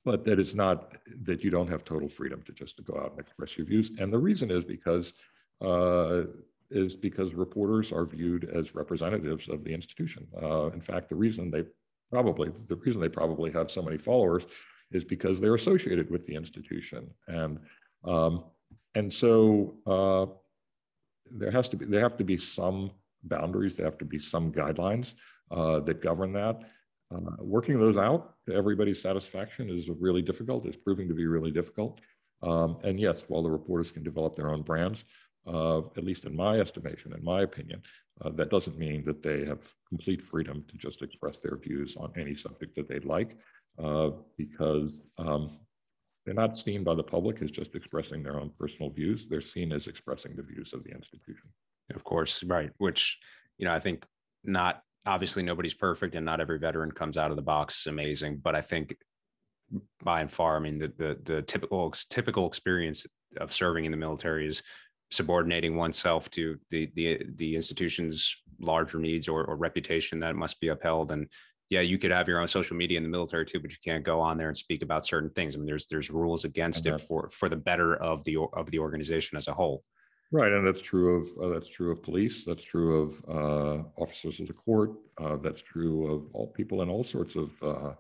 but 0.05 0.25
that 0.25 0.39
is 0.39 0.55
not 0.55 0.97
that 1.23 1.43
you 1.43 1.49
don't 1.49 1.69
have 1.69 1.85
total 1.85 2.09
freedom 2.09 2.41
to 2.43 2.51
just 2.51 2.75
to 2.77 2.83
go 2.83 2.95
out 2.97 3.11
and 3.11 3.19
express 3.19 3.57
your 3.57 3.67
views. 3.67 3.91
And 3.99 4.11
the 4.11 4.17
reason 4.17 4.51
is 4.51 4.63
because 4.63 5.13
uh, 5.61 6.23
is 6.71 6.95
because 6.95 7.33
reporters 7.33 7.91
are 7.91 8.05
viewed 8.05 8.49
as 8.49 8.75
representatives 8.75 9.47
of 9.47 9.63
the 9.63 9.73
institution. 9.73 10.27
Uh, 10.41 10.71
in 10.71 10.81
fact, 10.81 11.07
the 11.07 11.15
reason 11.15 11.51
they 11.51 11.63
probably 12.13 12.51
the 12.67 12.75
reason 12.75 13.01
they 13.01 13.09
probably 13.09 13.51
have 13.51 13.71
so 13.71 13.81
many 13.81 13.97
followers 13.97 14.45
is 14.91 15.03
because 15.03 15.41
they're 15.41 15.55
associated 15.55 16.11
with 16.11 16.23
the 16.27 16.35
institution. 16.35 17.09
And 17.27 17.57
um, 18.03 18.43
and 18.93 19.11
so 19.11 19.73
uh, 19.87 20.25
there 21.31 21.49
has 21.49 21.67
to 21.69 21.75
be 21.75 21.85
there 21.85 22.01
have 22.01 22.17
to 22.17 22.23
be 22.23 22.37
some 22.37 22.91
boundaries 23.23 23.77
there 23.77 23.85
have 23.85 23.97
to 23.97 24.05
be 24.05 24.19
some 24.19 24.51
guidelines 24.51 25.15
uh, 25.49 25.79
that 25.79 26.01
govern 26.01 26.31
that. 26.33 26.57
Uh, 27.13 27.35
working 27.39 27.79
those 27.79 27.97
out 27.97 28.35
to 28.45 28.53
everybody's 28.53 29.01
satisfaction 29.01 29.69
is 29.69 29.89
really 29.89 30.21
difficult. 30.21 30.65
It's 30.65 30.77
proving 30.77 31.07
to 31.07 31.13
be 31.13 31.25
really 31.25 31.51
difficult. 31.51 31.99
Um, 32.43 32.77
and 32.83 32.99
yes 32.99 33.25
while 33.29 33.41
the 33.41 33.49
reporters 33.49 33.89
can 33.91 34.03
develop 34.03 34.35
their 34.35 34.49
own 34.49 34.61
brands 34.61 35.05
uh, 35.47 35.79
at 35.97 36.03
least 36.03 36.25
in 36.25 36.35
my 36.35 36.59
estimation, 36.59 37.13
in 37.13 37.23
my 37.23 37.41
opinion, 37.41 37.81
uh, 38.23 38.29
that 38.29 38.49
doesn't 38.49 38.77
mean 38.77 39.03
that 39.05 39.23
they 39.23 39.45
have 39.45 39.73
complete 39.87 40.21
freedom 40.21 40.63
to 40.69 40.77
just 40.77 41.01
express 41.01 41.37
their 41.39 41.57
views 41.57 41.95
on 41.97 42.11
any 42.17 42.35
subject 42.35 42.75
that 42.75 42.87
they'd 42.87 43.05
like, 43.05 43.37
uh, 43.83 44.11
because 44.37 45.01
um, 45.17 45.57
they're 46.25 46.33
not 46.33 46.57
seen 46.57 46.83
by 46.83 46.95
the 46.95 47.03
public 47.03 47.41
as 47.41 47.51
just 47.51 47.75
expressing 47.75 48.23
their 48.23 48.39
own 48.39 48.51
personal 48.57 48.89
views. 48.89 49.25
They're 49.29 49.41
seen 49.41 49.71
as 49.71 49.87
expressing 49.87 50.35
the 50.35 50.43
views 50.43 50.73
of 50.73 50.83
the 50.83 50.91
institution. 50.91 51.49
Of 51.93 52.03
course, 52.03 52.43
right. 52.43 52.71
Which, 52.77 53.17
you 53.57 53.65
know, 53.65 53.73
I 53.73 53.79
think 53.79 54.05
not 54.43 54.81
obviously 55.05 55.43
nobody's 55.43 55.73
perfect 55.73 56.15
and 56.15 56.25
not 56.25 56.39
every 56.39 56.59
veteran 56.59 56.91
comes 56.91 57.17
out 57.17 57.31
of 57.31 57.35
the 57.35 57.43
box 57.43 57.87
amazing, 57.87 58.39
but 58.41 58.55
I 58.55 58.61
think 58.61 58.95
by 60.01 60.21
and 60.21 60.31
far, 60.31 60.55
I 60.55 60.59
mean, 60.59 60.79
the, 60.79 60.93
the, 60.97 61.19
the 61.23 61.41
typical, 61.41 61.91
typical 62.09 62.47
experience 62.47 63.05
of 63.37 63.51
serving 63.51 63.85
in 63.85 63.91
the 63.91 63.97
military 63.97 64.47
is 64.47 64.63
subordinating 65.13 65.75
oneself 65.75 66.29
to 66.31 66.57
the 66.69 66.89
the 66.95 67.21
the 67.35 67.55
institution's 67.55 68.35
larger 68.59 68.97
needs 68.97 69.27
or, 69.27 69.45
or 69.45 69.55
reputation 69.55 70.19
that 70.19 70.35
must 70.35 70.59
be 70.59 70.69
upheld. 70.69 71.11
And 71.11 71.27
yeah 71.69 71.81
you 71.81 71.97
could 71.97 72.11
have 72.11 72.27
your 72.27 72.39
own 72.39 72.47
social 72.47 72.75
media 72.75 72.97
in 72.97 73.03
the 73.03 73.09
military 73.09 73.45
too 73.45 73.59
but 73.59 73.71
you 73.71 73.77
can't 73.83 74.03
go 74.03 74.19
on 74.19 74.37
there 74.37 74.47
and 74.47 74.57
speak 74.57 74.81
about 74.81 75.05
certain 75.05 75.29
things. 75.31 75.55
I 75.55 75.59
mean 75.59 75.67
there's 75.67 75.87
there's 75.87 76.09
rules 76.09 76.45
against 76.45 76.85
it 76.85 76.99
for 77.01 77.29
for 77.29 77.47
the 77.49 77.55
better 77.55 77.95
of 77.95 78.23
the 78.23 78.37
of 78.53 78.69
the 78.71 78.79
organization 78.79 79.37
as 79.37 79.47
a 79.47 79.53
whole. 79.53 79.83
Right 80.31 80.51
and 80.51 80.65
that's 80.65 80.81
true 80.81 81.09
of 81.17 81.27
uh, 81.43 81.53
that's 81.53 81.69
true 81.69 81.91
of 81.91 82.01
police 82.01 82.43
that's 82.43 82.63
true 82.63 82.91
of 83.03 83.09
uh, 83.37 83.83
officers 84.01 84.39
of 84.39 84.47
the 84.47 84.53
court 84.53 84.91
uh, 85.21 85.37
that's 85.37 85.61
true 85.61 86.11
of 86.11 86.19
all 86.33 86.47
people 86.47 86.81
in 86.81 86.89
all 86.89 87.03
sorts 87.03 87.35
of 87.35 87.51
uh, 87.61 87.93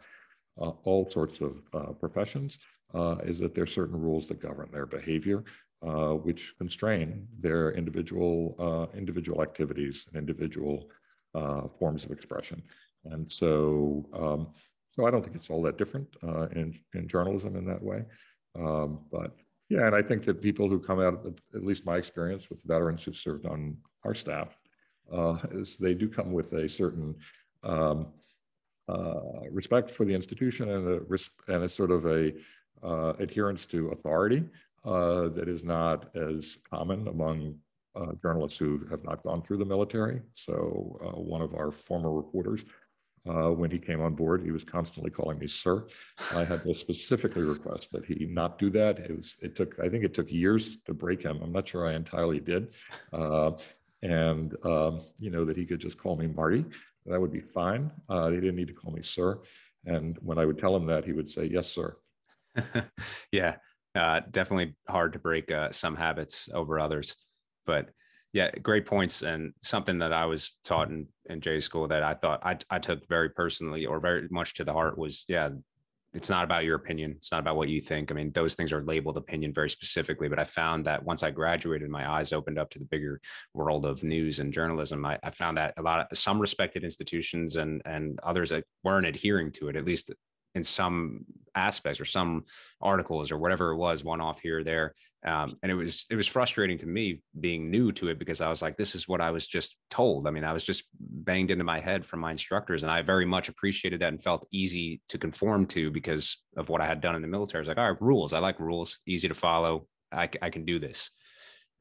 uh, 0.61 0.71
all 0.83 1.09
sorts 1.09 1.41
of 1.41 1.53
uh, 1.73 1.91
professions 1.93 2.57
uh, 2.93 3.15
is 3.23 3.39
that 3.39 3.55
there 3.55 3.63
are 3.63 3.67
certain 3.67 3.99
rules 3.99 4.27
that 4.27 4.39
govern 4.39 4.69
their 4.71 4.85
behavior, 4.85 5.43
uh, 5.85 6.13
which 6.13 6.57
constrain 6.57 7.27
their 7.39 7.71
individual 7.71 8.55
uh, 8.59 8.97
individual 8.97 9.41
activities 9.41 10.05
and 10.07 10.17
individual 10.17 10.89
uh, 11.35 11.67
forms 11.79 12.03
of 12.05 12.11
expression. 12.11 12.61
And 13.05 13.29
so, 13.29 14.05
um, 14.13 14.47
so 14.89 15.05
I 15.05 15.11
don't 15.11 15.23
think 15.23 15.35
it's 15.35 15.49
all 15.49 15.61
that 15.63 15.77
different 15.77 16.07
in 16.55 16.73
in 16.93 17.07
journalism 17.07 17.55
in 17.55 17.65
that 17.65 17.81
way. 17.81 18.05
Um, 18.57 18.99
but 19.11 19.35
yeah, 19.69 19.87
and 19.87 19.95
I 19.95 20.01
think 20.01 20.23
that 20.25 20.41
people 20.41 20.69
who 20.69 20.79
come 20.79 20.99
out, 20.99 21.25
of, 21.25 21.35
at 21.55 21.65
least 21.65 21.85
my 21.85 21.97
experience 21.97 22.49
with 22.49 22.61
veterans 22.63 23.03
who've 23.03 23.15
served 23.15 23.45
on 23.45 23.75
our 24.05 24.13
staff, 24.13 24.57
is 25.51 25.77
they 25.77 25.93
do 25.93 26.07
come 26.07 26.31
with 26.31 26.53
a 26.53 26.69
certain 26.69 27.15
um, 27.63 28.07
uh, 28.87 29.49
respect 29.49 29.89
for 29.89 30.05
the 30.05 30.13
institution 30.13 30.69
and 30.69 30.87
a, 30.87 31.17
and 31.53 31.63
a 31.63 31.69
sort 31.69 31.91
of 31.91 32.05
a 32.05 32.33
uh, 32.83 33.13
adherence 33.19 33.65
to 33.65 33.89
authority 33.89 34.43
uh, 34.85 35.29
that 35.29 35.47
is 35.47 35.63
not 35.63 36.15
as 36.15 36.57
common 36.69 37.07
among 37.07 37.55
uh, 37.95 38.13
journalists 38.21 38.57
who 38.57 38.85
have 38.89 39.03
not 39.03 39.23
gone 39.23 39.41
through 39.41 39.57
the 39.57 39.65
military. 39.65 40.21
So 40.33 40.99
uh, 41.03 41.19
one 41.19 41.41
of 41.41 41.53
our 41.53 41.71
former 41.71 42.11
reporters, 42.11 42.63
uh, 43.29 43.51
when 43.51 43.71
he 43.71 43.77
came 43.77 44.01
on 44.01 44.15
board, 44.15 44.43
he 44.43 44.51
was 44.51 44.63
constantly 44.63 45.11
calling 45.11 45.39
me 45.39 45.47
sir. 45.47 45.85
I 46.35 46.43
had 46.43 46.63
to 46.63 46.75
specifically 46.75 47.43
request 47.43 47.91
that 47.91 48.05
he 48.05 48.25
not 48.25 48.59
do 48.59 48.69
that. 48.71 48.99
It 48.99 49.15
was 49.15 49.37
it 49.41 49.55
took 49.55 49.79
I 49.79 49.89
think 49.89 50.03
it 50.03 50.13
took 50.13 50.31
years 50.31 50.77
to 50.85 50.93
break 50.93 51.23
him. 51.23 51.39
I'm 51.41 51.53
not 51.53 51.67
sure 51.67 51.87
I 51.87 51.93
entirely 51.93 52.39
did, 52.39 52.73
and 53.13 54.55
um, 54.65 55.01
you 55.19 55.29
know 55.29 55.45
that 55.45 55.55
he 55.55 55.65
could 55.65 55.79
just 55.79 55.97
call 55.97 56.17
me 56.17 56.27
Marty 56.27 56.65
that 57.05 57.19
would 57.19 57.31
be 57.31 57.41
fine. 57.41 57.91
Uh, 58.09 58.29
he 58.29 58.35
didn't 58.35 58.55
need 58.55 58.67
to 58.67 58.73
call 58.73 58.91
me 58.91 59.01
sir. 59.01 59.39
And 59.85 60.17
when 60.21 60.37
I 60.37 60.45
would 60.45 60.57
tell 60.57 60.75
him 60.75 60.85
that, 60.87 61.05
he 61.05 61.11
would 61.11 61.29
say, 61.29 61.45
yes, 61.45 61.67
sir. 61.67 61.97
yeah, 63.31 63.55
uh, 63.95 64.21
definitely 64.31 64.75
hard 64.87 65.13
to 65.13 65.19
break 65.19 65.51
uh, 65.51 65.71
some 65.71 65.95
habits 65.95 66.49
over 66.53 66.79
others. 66.79 67.15
But 67.65 67.89
yeah, 68.33 68.49
great 68.51 68.85
points. 68.85 69.21
And 69.21 69.53
something 69.61 69.99
that 69.99 70.11
I 70.11 70.25
was 70.25 70.51
taught 70.63 70.89
in, 70.89 71.07
in 71.29 71.41
J 71.41 71.59
school 71.59 71.87
that 71.87 72.03
I 72.03 72.15
thought 72.15 72.41
I, 72.43 72.57
I 72.69 72.79
took 72.79 73.07
very 73.07 73.29
personally 73.29 73.85
or 73.85 73.99
very 73.99 74.27
much 74.31 74.55
to 74.55 74.63
the 74.63 74.73
heart 74.73 74.97
was, 74.97 75.23
yeah, 75.27 75.49
it's 76.13 76.29
not 76.29 76.43
about 76.43 76.63
your 76.63 76.75
opinion. 76.75 77.15
It's 77.17 77.31
not 77.31 77.39
about 77.39 77.55
what 77.55 77.69
you 77.69 77.81
think. 77.81 78.11
I 78.11 78.15
mean, 78.15 78.31
those 78.31 78.53
things 78.53 78.71
are 78.71 78.83
labeled 78.83 79.17
opinion 79.17 79.51
very 79.51 79.69
specifically. 79.69 80.29
But 80.29 80.39
I 80.39 80.43
found 80.43 80.85
that 80.85 81.03
once 81.03 81.23
I 81.23 81.31
graduated, 81.31 81.89
my 81.89 82.07
eyes 82.07 82.33
opened 82.33 82.59
up 82.59 82.69
to 82.71 82.79
the 82.79 82.85
bigger 82.85 83.19
world 83.53 83.85
of 83.85 84.03
news 84.03 84.39
and 84.39 84.53
journalism. 84.53 85.05
I, 85.05 85.17
I 85.23 85.31
found 85.31 85.57
that 85.57 85.73
a 85.77 85.81
lot 85.81 86.07
of 86.11 86.17
some 86.17 86.39
respected 86.39 86.83
institutions 86.83 87.55
and 87.55 87.81
and 87.85 88.19
others 88.21 88.51
that 88.51 88.65
weren't 88.83 89.07
adhering 89.07 89.51
to 89.53 89.69
it, 89.69 89.75
at 89.75 89.85
least 89.85 90.11
in 90.55 90.63
some 90.63 91.25
aspects 91.55 91.99
or 91.99 92.05
some 92.05 92.45
articles 92.81 93.31
or 93.31 93.37
whatever 93.37 93.71
it 93.71 93.77
was, 93.77 94.03
one 94.03 94.21
off 94.21 94.39
here 94.39 94.59
or 94.59 94.63
there. 94.63 94.93
Um, 95.25 95.57
and 95.63 95.71
it 95.71 95.75
was 95.75 96.05
it 96.09 96.15
was 96.15 96.27
frustrating 96.27 96.77
to 96.79 96.87
me 96.87 97.21
being 97.39 97.71
new 97.71 97.93
to 97.93 98.09
it 98.09 98.19
because 98.19 98.41
I 98.41 98.49
was 98.49 98.61
like, 98.61 98.75
this 98.75 98.93
is 98.93 99.07
what 99.07 99.21
I 99.21 99.31
was 99.31 99.47
just 99.47 99.77
told. 99.89 100.27
I 100.27 100.31
mean, 100.31 100.43
I 100.43 100.51
was 100.51 100.65
just 100.65 100.83
banged 100.99 101.49
into 101.49 101.63
my 101.63 101.79
head 101.79 102.05
from 102.05 102.19
my 102.19 102.31
instructors, 102.31 102.83
and 102.83 102.91
I 102.91 103.01
very 103.03 103.25
much 103.25 103.47
appreciated 103.47 104.01
that 104.01 104.09
and 104.09 104.21
felt 104.21 104.45
easy 104.51 104.99
to 105.09 105.17
conform 105.17 105.65
to 105.67 105.91
because 105.91 106.37
of 106.57 106.67
what 106.67 106.81
I 106.81 106.87
had 106.87 106.99
done 106.99 107.15
in 107.15 107.21
the 107.21 107.27
military. 107.29 107.59
I 107.59 107.61
was 107.61 107.67
like, 107.69 107.77
all 107.77 107.91
right, 107.91 108.01
rules. 108.01 108.33
I 108.33 108.39
like 108.39 108.59
rules, 108.59 108.99
easy 109.07 109.29
to 109.29 109.33
follow. 109.33 109.87
I, 110.11 110.29
I 110.41 110.49
can 110.49 110.65
do 110.65 110.77
this. 110.77 111.09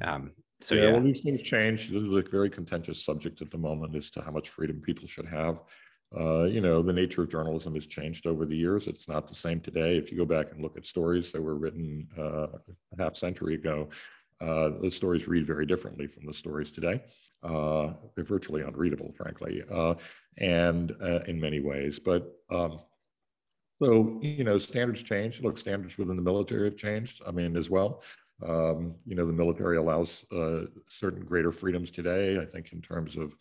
Um, 0.03 0.33
so 0.61 0.77
yeah, 0.77 0.85
yeah, 0.85 0.93
well, 0.93 1.03
these 1.03 1.23
things 1.23 1.43
change. 1.43 1.89
This 1.89 2.03
is 2.03 2.13
a 2.13 2.23
very 2.23 2.49
contentious 2.49 3.05
subject 3.05 3.43
at 3.43 3.51
the 3.51 3.59
moment 3.59 3.97
as 3.97 4.11
to 4.11 4.23
how 4.23 4.31
much 4.31 4.51
freedom 4.51 4.81
people 4.81 5.09
should 5.09 5.27
have. 5.27 5.61
Uh, 6.19 6.45
you 6.45 6.61
know, 6.61 6.83
the 6.83 6.93
nature 6.93 7.23
of 7.23 7.31
journalism 7.31 7.75
has 7.75 7.87
changed 7.87 8.27
over 8.27 8.45
the 8.45 8.57
years. 8.57 8.87
It's 8.87 9.09
not 9.09 9.27
the 9.27 9.35
same 9.35 9.61
today. 9.61 9.97
If 9.97 10.11
you 10.11 10.19
go 10.19 10.25
back 10.25 10.53
and 10.53 10.61
look 10.63 10.77
at 10.77 10.85
stories 10.85 11.33
that 11.33 11.41
were 11.41 11.55
written 11.55 12.07
uh, 12.19 12.49
a 12.49 13.03
half 13.03 13.17
century 13.17 13.55
ago, 13.55 13.89
uh, 14.41 14.71
those 14.81 14.95
stories 14.95 15.27
read 15.27 15.47
very 15.47 15.65
differently 15.65 16.07
from 16.07 16.27
the 16.27 16.35
stories 16.35 16.71
today. 16.71 17.03
Uh, 17.43 17.93
they're 18.15 18.25
virtually 18.25 18.63
unreadable, 18.63 19.13
frankly, 19.17 19.63
uh, 19.71 19.95
and 20.39 20.95
uh, 21.03 21.21
in 21.27 21.41
many 21.41 21.61
ways. 21.61 21.99
But 21.99 22.31
um, 22.51 22.81
so, 23.81 24.19
you 24.21 24.45
know, 24.45 24.59
standards 24.59 25.03
change. 25.03 25.41
Look, 25.41 25.59
standards 25.59 25.97
within 25.97 26.17
the 26.17 26.23
military 26.23 26.65
have 26.65 26.77
changed, 26.77 27.23
I 27.27 27.31
mean, 27.31 27.57
as 27.57 27.71
well. 27.71 28.03
Um, 28.47 28.97
you 29.07 29.15
know, 29.15 29.27
the 29.27 29.33
military 29.33 29.77
allows 29.77 30.25
certain 30.89 31.25
greater 31.25 31.53
freedoms 31.53 31.91
today, 31.91 32.39
I 32.39 32.45
think, 32.45 32.73
in 32.73 32.83
terms 32.83 33.17
of 33.17 33.35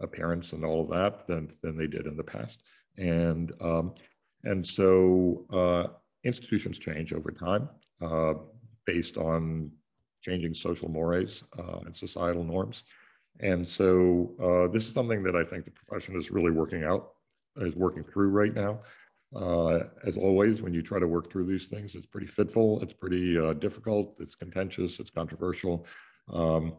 appearance 0.00 0.52
and 0.52 0.64
all 0.64 0.80
of 0.82 0.88
that 0.88 1.26
than, 1.26 1.52
than 1.62 1.76
they 1.76 1.86
did 1.86 2.06
in 2.06 2.16
the 2.16 2.24
past. 2.24 2.62
And, 2.96 3.52
um, 3.60 3.94
and 4.44 4.64
so 4.64 5.46
uh, 5.52 5.92
institutions 6.24 6.78
change 6.78 7.12
over 7.12 7.30
time 7.30 7.68
uh, 8.02 8.34
based 8.86 9.16
on 9.16 9.70
changing 10.22 10.54
social 10.54 10.88
mores 10.88 11.44
uh, 11.58 11.80
and 11.84 11.94
societal 11.94 12.44
norms. 12.44 12.84
And 13.40 13.66
so 13.66 14.34
uh, 14.42 14.72
this 14.72 14.86
is 14.86 14.92
something 14.92 15.22
that 15.24 15.36
I 15.36 15.44
think 15.44 15.64
the 15.64 15.72
profession 15.72 16.16
is 16.16 16.30
really 16.30 16.50
working 16.50 16.84
out, 16.84 17.12
is 17.56 17.74
working 17.74 18.04
through 18.04 18.28
right 18.28 18.54
now. 18.54 18.80
Uh, 19.34 19.80
as 20.06 20.16
always, 20.16 20.62
when 20.62 20.72
you 20.72 20.80
try 20.80 21.00
to 21.00 21.08
work 21.08 21.30
through 21.30 21.46
these 21.46 21.66
things, 21.66 21.96
it's 21.96 22.06
pretty 22.06 22.26
fitful, 22.26 22.80
it's 22.80 22.92
pretty 22.92 23.36
uh, 23.36 23.52
difficult, 23.54 24.16
it's 24.20 24.36
contentious, 24.36 25.00
it's 25.00 25.10
controversial. 25.10 25.84
Um, 26.32 26.74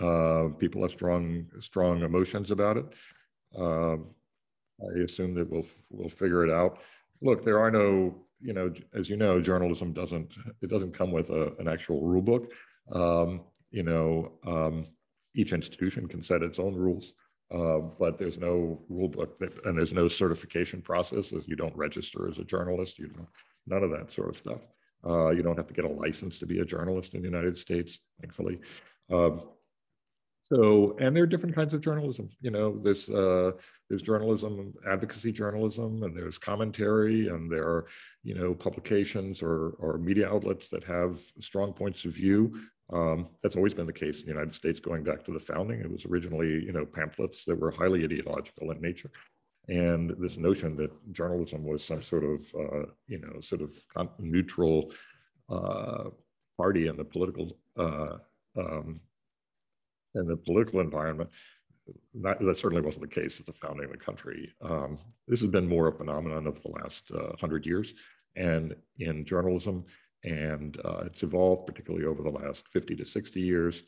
uh, 0.00 0.48
people 0.58 0.82
have 0.82 0.92
strong 0.92 1.46
strong 1.60 2.02
emotions 2.02 2.50
about 2.50 2.76
it. 2.76 2.86
Uh, 3.58 3.94
I 3.94 5.00
assume 5.04 5.34
that 5.34 5.48
we'll 5.48 5.66
we'll 5.90 6.08
figure 6.08 6.44
it 6.44 6.50
out. 6.50 6.78
Look, 7.22 7.44
there 7.44 7.58
are 7.58 7.70
no 7.70 8.22
you 8.40 8.52
know 8.52 8.72
as 8.94 9.08
you 9.08 9.16
know, 9.16 9.40
journalism 9.40 9.92
doesn't 9.92 10.34
it 10.62 10.70
doesn't 10.70 10.96
come 10.96 11.10
with 11.10 11.30
a, 11.30 11.52
an 11.58 11.68
actual 11.68 12.02
rule 12.02 12.22
book. 12.22 12.52
Um, 12.92 13.42
you 13.70 13.82
know, 13.82 14.32
um, 14.46 14.86
each 15.34 15.52
institution 15.52 16.06
can 16.06 16.22
set 16.22 16.42
its 16.42 16.58
own 16.58 16.74
rules. 16.74 17.12
Uh, 17.54 17.78
but 17.78 18.18
there's 18.18 18.38
no 18.38 18.80
rule 18.88 19.08
book 19.08 19.38
that, 19.38 19.52
and 19.66 19.76
there's 19.76 19.92
no 19.92 20.08
certification 20.08 20.80
process 20.80 21.32
as 21.32 21.46
you 21.46 21.54
don't 21.54 21.76
register 21.76 22.26
as 22.28 22.38
a 22.38 22.44
journalist. 22.44 22.98
You 22.98 23.08
know, 23.16 23.28
none 23.66 23.82
of 23.82 23.90
that 23.90 24.10
sort 24.10 24.30
of 24.30 24.36
stuff. 24.36 24.60
Uh, 25.06 25.30
you 25.30 25.42
don't 25.42 25.56
have 25.56 25.66
to 25.66 25.74
get 25.74 25.84
a 25.84 25.88
license 25.88 26.38
to 26.38 26.46
be 26.46 26.60
a 26.60 26.64
journalist 26.64 27.14
in 27.14 27.20
the 27.20 27.28
United 27.28 27.58
States, 27.58 27.98
thankfully. 28.20 28.58
Um, 29.12 29.42
so, 30.44 30.94
and 31.00 31.16
there 31.16 31.22
are 31.22 31.26
different 31.26 31.54
kinds 31.54 31.72
of 31.72 31.80
journalism. 31.80 32.28
You 32.42 32.50
know, 32.50 32.78
there's 32.78 33.08
uh, 33.08 33.52
there's 33.88 34.02
journalism, 34.02 34.74
advocacy 34.86 35.32
journalism, 35.32 36.02
and 36.02 36.14
there's 36.14 36.36
commentary, 36.36 37.28
and 37.28 37.50
there 37.50 37.64
are 37.64 37.86
you 38.22 38.34
know 38.34 38.54
publications 38.54 39.42
or 39.42 39.70
or 39.78 39.96
media 39.96 40.28
outlets 40.28 40.68
that 40.68 40.84
have 40.84 41.18
strong 41.40 41.72
points 41.72 42.04
of 42.04 42.12
view. 42.12 42.60
Um, 42.92 43.28
that's 43.42 43.56
always 43.56 43.72
been 43.72 43.86
the 43.86 43.92
case 43.92 44.20
in 44.20 44.26
the 44.26 44.32
United 44.32 44.54
States, 44.54 44.80
going 44.80 45.02
back 45.02 45.24
to 45.24 45.32
the 45.32 45.40
founding. 45.40 45.80
It 45.80 45.90
was 45.90 46.04
originally 46.04 46.62
you 46.62 46.72
know 46.72 46.84
pamphlets 46.84 47.46
that 47.46 47.58
were 47.58 47.70
highly 47.70 48.04
ideological 48.04 48.70
in 48.70 48.82
nature, 48.82 49.10
and 49.68 50.14
this 50.18 50.36
notion 50.36 50.76
that 50.76 50.90
journalism 51.12 51.64
was 51.64 51.82
some 51.82 52.02
sort 52.02 52.24
of 52.24 52.54
uh, 52.54 52.86
you 53.06 53.18
know 53.18 53.40
sort 53.40 53.62
of 53.62 53.72
neutral 54.18 54.92
uh, 55.48 56.10
party 56.58 56.88
in 56.88 56.98
the 56.98 57.04
political 57.04 57.56
uh, 57.78 58.18
um, 58.58 59.00
in 60.14 60.26
the 60.26 60.36
political 60.36 60.80
environment, 60.80 61.30
that, 62.22 62.40
that, 62.40 62.56
certainly 62.56 62.82
wasn't 62.82 63.02
the 63.02 63.20
case 63.20 63.40
at 63.40 63.46
the 63.46 63.52
founding 63.52 63.84
of 63.84 63.92
the 63.92 63.98
country. 63.98 64.52
Um, 64.62 64.98
this 65.28 65.40
has 65.40 65.50
been 65.50 65.68
more 65.68 65.88
a 65.88 65.92
phenomenon 65.92 66.46
of 66.46 66.62
the 66.62 66.70
last 66.70 67.10
uh, 67.10 67.36
hundred 67.38 67.66
years, 67.66 67.94
and 68.36 68.74
in 68.98 69.24
journalism, 69.24 69.84
and 70.24 70.78
uh, 70.84 71.02
it's 71.06 71.22
evolved 71.22 71.66
particularly 71.66 72.06
over 72.06 72.22
the 72.22 72.30
last 72.30 72.68
50 72.68 72.96
to 72.96 73.04
60 73.04 73.40
years. 73.40 73.82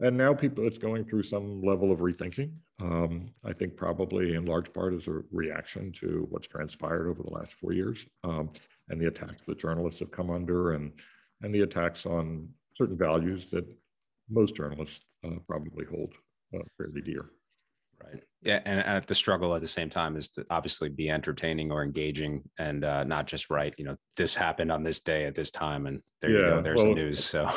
And 0.00 0.16
now 0.16 0.34
people, 0.34 0.66
it's 0.66 0.78
going 0.78 1.04
through 1.04 1.22
some 1.22 1.62
level 1.62 1.90
of 1.90 2.00
rethinking. 2.00 2.52
Um, 2.80 3.30
I 3.44 3.54
think 3.54 3.76
probably 3.76 4.34
in 4.34 4.44
large 4.44 4.72
part 4.72 4.92
as 4.92 5.06
a 5.06 5.22
reaction 5.32 5.90
to 5.92 6.26
what's 6.30 6.46
transpired 6.46 7.08
over 7.08 7.22
the 7.22 7.32
last 7.32 7.54
four 7.54 7.72
years 7.72 8.04
um, 8.22 8.50
and 8.90 9.00
the 9.00 9.06
attacks 9.06 9.46
that 9.46 9.58
journalists 9.58 10.00
have 10.00 10.10
come 10.10 10.30
under 10.30 10.74
and, 10.74 10.92
and 11.40 11.54
the 11.54 11.62
attacks 11.62 12.04
on 12.04 12.48
certain 12.74 12.98
values 12.98 13.46
that 13.52 13.64
most 14.28 14.54
journalists 14.54 15.00
uh, 15.24 15.38
probably 15.48 15.84
hold 15.86 16.14
uh, 16.54 16.62
fairly 16.76 17.00
dear. 17.00 17.30
Right. 18.02 18.22
Yeah, 18.42 18.60
and 18.64 18.80
at 18.80 19.06
the 19.06 19.14
struggle 19.14 19.54
at 19.54 19.62
the 19.62 19.66
same 19.66 19.88
time 19.88 20.16
is 20.16 20.28
to 20.30 20.44
obviously 20.50 20.88
be 20.88 21.08
entertaining 21.08 21.72
or 21.72 21.82
engaging, 21.82 22.42
and 22.58 22.84
uh, 22.84 23.04
not 23.04 23.26
just 23.26 23.50
right. 23.50 23.74
You 23.78 23.86
know, 23.86 23.96
this 24.16 24.34
happened 24.34 24.70
on 24.70 24.82
this 24.82 25.00
day 25.00 25.24
at 25.24 25.34
this 25.34 25.50
time, 25.50 25.86
and 25.86 26.02
there 26.20 26.30
yeah, 26.30 26.38
you 26.38 26.44
go. 26.44 26.62
There's 26.62 26.78
well, 26.78 26.88
the 26.88 26.94
news. 26.94 27.24
So. 27.24 27.50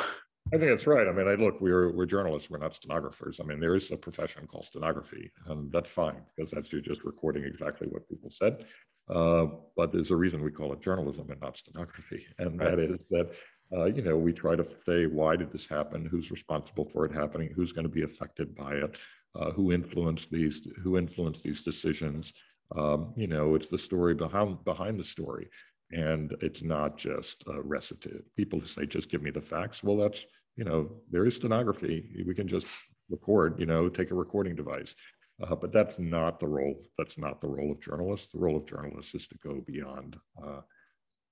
I 0.51 0.57
think 0.57 0.71
that's 0.71 0.87
right. 0.87 1.07
I 1.07 1.11
mean, 1.11 1.27
I 1.27 1.35
look, 1.35 1.61
we're 1.61 1.95
we're 1.95 2.07
journalists. 2.07 2.49
We're 2.49 2.57
not 2.57 2.73
stenographers. 2.73 3.39
I 3.39 3.43
mean, 3.43 3.59
there 3.59 3.75
is 3.75 3.91
a 3.91 3.97
profession 3.97 4.47
called 4.47 4.65
stenography, 4.65 5.31
and 5.45 5.71
that's 5.71 5.91
fine 5.91 6.21
because 6.35 6.49
that's 6.49 6.71
you're 6.71 6.81
just 6.81 7.03
recording 7.03 7.43
exactly 7.43 7.87
what 7.87 8.09
people 8.09 8.31
said. 8.31 8.65
Uh, 9.09 9.47
but 9.75 9.91
there's 9.91 10.09
a 10.09 10.15
reason 10.15 10.41
we 10.41 10.51
call 10.51 10.73
it 10.73 10.81
journalism 10.81 11.29
and 11.29 11.39
not 11.39 11.57
stenography, 11.57 12.25
and 12.39 12.59
right. 12.59 12.71
that 12.71 12.79
is 12.79 12.99
that 13.11 13.31
uh, 13.71 13.85
you 13.85 14.01
know, 14.01 14.17
we 14.17 14.33
try 14.33 14.55
to 14.55 14.65
say, 14.85 15.05
why 15.05 15.35
did 15.35 15.51
this 15.51 15.67
happen? 15.67 16.05
Who's 16.05 16.31
responsible 16.31 16.85
for 16.85 17.05
it 17.05 17.13
happening? 17.13 17.51
Who's 17.55 17.71
going 17.71 17.83
to 17.83 17.93
be 17.93 18.03
affected 18.03 18.55
by 18.55 18.73
it? 18.73 18.97
Uh, 19.35 19.51
who 19.51 19.71
influenced 19.71 20.31
these? 20.31 20.67
Who 20.81 20.97
influenced 20.97 21.43
these 21.43 21.61
decisions? 21.61 22.33
Um, 22.75 23.13
you 23.15 23.27
know, 23.27 23.55
it's 23.55 23.69
the 23.69 23.77
story 23.77 24.15
behind 24.15 24.63
behind 24.63 24.99
the 24.99 25.03
story, 25.03 25.47
and 25.91 26.35
it's 26.41 26.63
not 26.63 26.97
just 26.97 27.43
a 27.47 27.61
recitative. 27.61 28.23
People 28.35 28.59
say, 28.61 28.87
"Just 28.87 29.09
give 29.09 29.21
me 29.21 29.29
the 29.29 29.41
facts." 29.41 29.83
Well, 29.83 29.97
that's 29.97 30.25
you 30.55 30.63
know, 30.63 30.89
there 31.11 31.27
is 31.27 31.35
stenography. 31.35 32.23
We 32.25 32.33
can 32.33 32.47
just 32.47 32.65
record. 33.09 33.59
You 33.59 33.67
know, 33.67 33.87
take 33.87 34.09
a 34.09 34.15
recording 34.15 34.55
device. 34.55 34.95
Uh, 35.41 35.55
but 35.55 35.71
that's 35.71 35.99
not 35.99 36.39
the 36.39 36.47
role. 36.47 36.75
That's 36.97 37.17
not 37.17 37.39
the 37.39 37.47
role 37.47 37.71
of 37.71 37.79
journalists. 37.79 38.31
The 38.33 38.39
role 38.39 38.57
of 38.57 38.65
journalists 38.65 39.13
is 39.15 39.27
to 39.27 39.37
go 39.37 39.61
beyond 39.65 40.17
uh, 40.43 40.61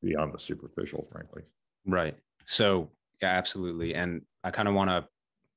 beyond 0.04 0.34
the 0.34 0.40
superficial, 0.40 1.04
frankly. 1.12 1.42
Right. 1.86 2.16
So 2.48 2.92
yeah, 3.22 3.30
absolutely. 3.30 3.94
And 3.94 4.22
I 4.44 4.52
kind 4.52 4.68
of 4.68 4.74
want 4.74 4.90
to 4.90 5.06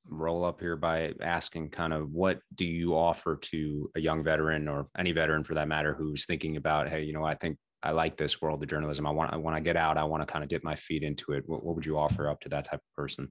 roll 0.09 0.45
up 0.45 0.61
here 0.61 0.77
by 0.77 1.13
asking 1.23 1.71
kind 1.71 1.93
of 1.93 2.11
what 2.11 2.41
do 2.55 2.65
you 2.65 2.95
offer 2.95 3.37
to 3.37 3.91
a 3.97 4.01
young 4.01 4.25
veteran 4.25 4.67
or 4.69 4.89
any 4.99 5.13
veteran 5.13 5.45
for 5.45 5.55
that 5.55 5.69
matter 5.69 5.95
who's 5.95 6.27
thinking 6.27 6.57
about, 6.57 6.89
hey, 6.89 7.03
you 7.03 7.13
know, 7.13 7.25
I 7.25 7.35
think 7.35 7.59
I 7.83 7.93
like 7.93 8.17
this 8.17 8.43
world 8.43 8.63
of 8.63 8.69
journalism. 8.69 9.07
I 9.07 9.11
want 9.11 9.41
when 9.41 9.55
I 9.55 9.61
get 9.61 9.77
out. 9.77 9.97
I 9.97 10.05
want 10.05 10.23
to 10.23 10.31
kind 10.31 10.43
of 10.43 10.51
dip 10.51 10.65
my 10.65 10.75
feet 10.75 11.03
into 11.03 11.33
it. 11.33 11.45
What, 11.47 11.65
what 11.65 11.77
would 11.77 11.87
you 11.87 11.99
offer 11.99 12.29
up 12.29 12.41
to 12.41 12.49
that 12.51 12.65
type 12.65 12.81
of 12.81 12.95
person? 12.95 13.31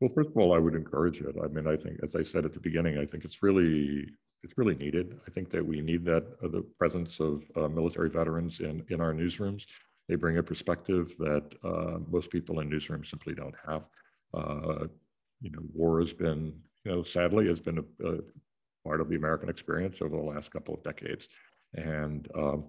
Well, 0.00 0.10
first 0.14 0.30
of 0.30 0.36
all, 0.36 0.54
I 0.54 0.58
would 0.58 0.74
encourage 0.74 1.20
it. 1.20 1.34
I 1.42 1.48
mean, 1.48 1.66
I 1.66 1.76
think, 1.76 1.98
as 2.02 2.14
I 2.14 2.22
said 2.22 2.44
at 2.44 2.52
the 2.52 2.60
beginning, 2.60 2.98
I 2.98 3.04
think 3.04 3.24
it's 3.24 3.42
really 3.42 4.06
it's 4.44 4.56
really 4.56 4.76
needed. 4.76 5.18
I 5.26 5.30
think 5.30 5.50
that 5.50 5.66
we 5.66 5.80
need 5.80 6.04
that 6.04 6.24
uh, 6.42 6.48
the 6.48 6.64
presence 6.78 7.18
of 7.18 7.42
uh, 7.56 7.68
military 7.68 8.08
veterans 8.08 8.60
in 8.60 8.84
in 8.90 9.00
our 9.00 9.12
newsrooms. 9.12 9.64
They 10.08 10.14
bring 10.14 10.38
a 10.38 10.42
perspective 10.42 11.14
that 11.18 11.44
uh, 11.62 11.98
most 12.10 12.30
people 12.30 12.60
in 12.60 12.70
newsrooms 12.70 13.06
simply 13.10 13.34
don't 13.34 13.54
have. 13.66 13.82
Uh, 14.32 14.86
you 15.40 15.50
know, 15.50 15.60
war 15.74 16.00
has 16.00 16.12
been, 16.12 16.54
you 16.84 16.92
know, 16.92 17.02
sadly, 17.02 17.46
has 17.46 17.60
been 17.60 17.78
a, 17.78 18.06
a, 18.06 18.18
part 18.84 19.00
of 19.00 19.08
the 19.08 19.16
American 19.16 19.48
experience 19.48 20.00
over 20.00 20.16
the 20.16 20.22
last 20.22 20.50
couple 20.50 20.74
of 20.74 20.82
decades, 20.82 21.28
and 21.74 22.28
um, 22.34 22.64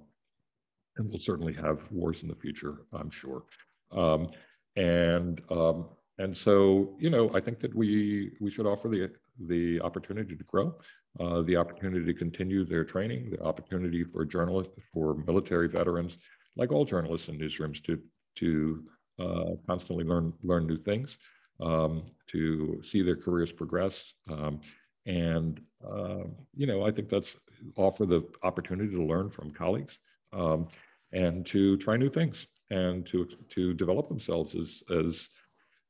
and 0.97 1.10
we'll 1.10 1.19
certainly 1.19 1.54
have 1.54 1.89
wars 1.91 2.23
in 2.23 2.30
the 2.30 2.36
future, 2.36 2.80
I'm 2.93 3.10
sure. 3.10 3.43
Um, 3.91 4.30
and 4.75 5.41
um, 5.49 5.89
and 6.17 6.36
so, 6.36 6.97
you 6.99 7.10
know, 7.10 7.32
I 7.34 7.39
think 7.39 7.60
that 7.60 7.73
we 7.73 8.34
we 8.41 8.52
should 8.52 8.65
offer 8.65 8.89
the 8.89 9.10
the 9.47 9.80
opportunity 9.82 10.36
to 10.36 10.43
grow, 10.43 10.75
uh, 11.19 11.41
the 11.43 11.56
opportunity 11.56 12.06
to 12.06 12.13
continue 12.13 12.65
their 12.65 12.84
training, 12.84 13.32
the 13.32 13.41
opportunity 13.41 14.04
for 14.04 14.25
journalists, 14.25 14.73
for 14.93 15.15
military 15.25 15.69
veterans, 15.69 16.17
like 16.55 16.71
all 16.71 16.85
journalists 16.85 17.27
in 17.27 17.38
newsrooms, 17.38 17.83
to 17.83 17.99
to 18.35 18.83
uh, 19.19 19.55
constantly 19.67 20.03
learn 20.05 20.33
learn 20.43 20.67
new 20.67 20.77
things, 20.77 21.17
um, 21.59 22.03
to 22.27 22.81
see 22.89 23.01
their 23.01 23.15
careers 23.15 23.51
progress, 23.51 24.13
um, 24.29 24.59
and 25.05 25.62
uh, 25.88 26.23
you 26.55 26.67
know, 26.67 26.83
I 26.85 26.91
think 26.91 27.09
that's 27.09 27.35
offer 27.75 28.05
the 28.05 28.21
opportunity 28.43 28.95
to 28.95 29.03
learn 29.03 29.29
from 29.29 29.51
colleagues 29.51 29.99
um, 30.33 30.67
and 31.12 31.45
to 31.47 31.77
try 31.77 31.97
new 31.97 32.09
things 32.09 32.47
and 32.69 33.05
to 33.07 33.27
to 33.49 33.73
develop 33.73 34.07
themselves 34.07 34.55
as 34.55 34.83
as 34.95 35.29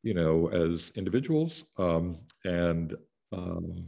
you 0.04 0.14
know, 0.14 0.48
as 0.48 0.92
individuals 0.96 1.66
um, 1.78 2.20
and 2.46 2.96
um, 3.32 3.86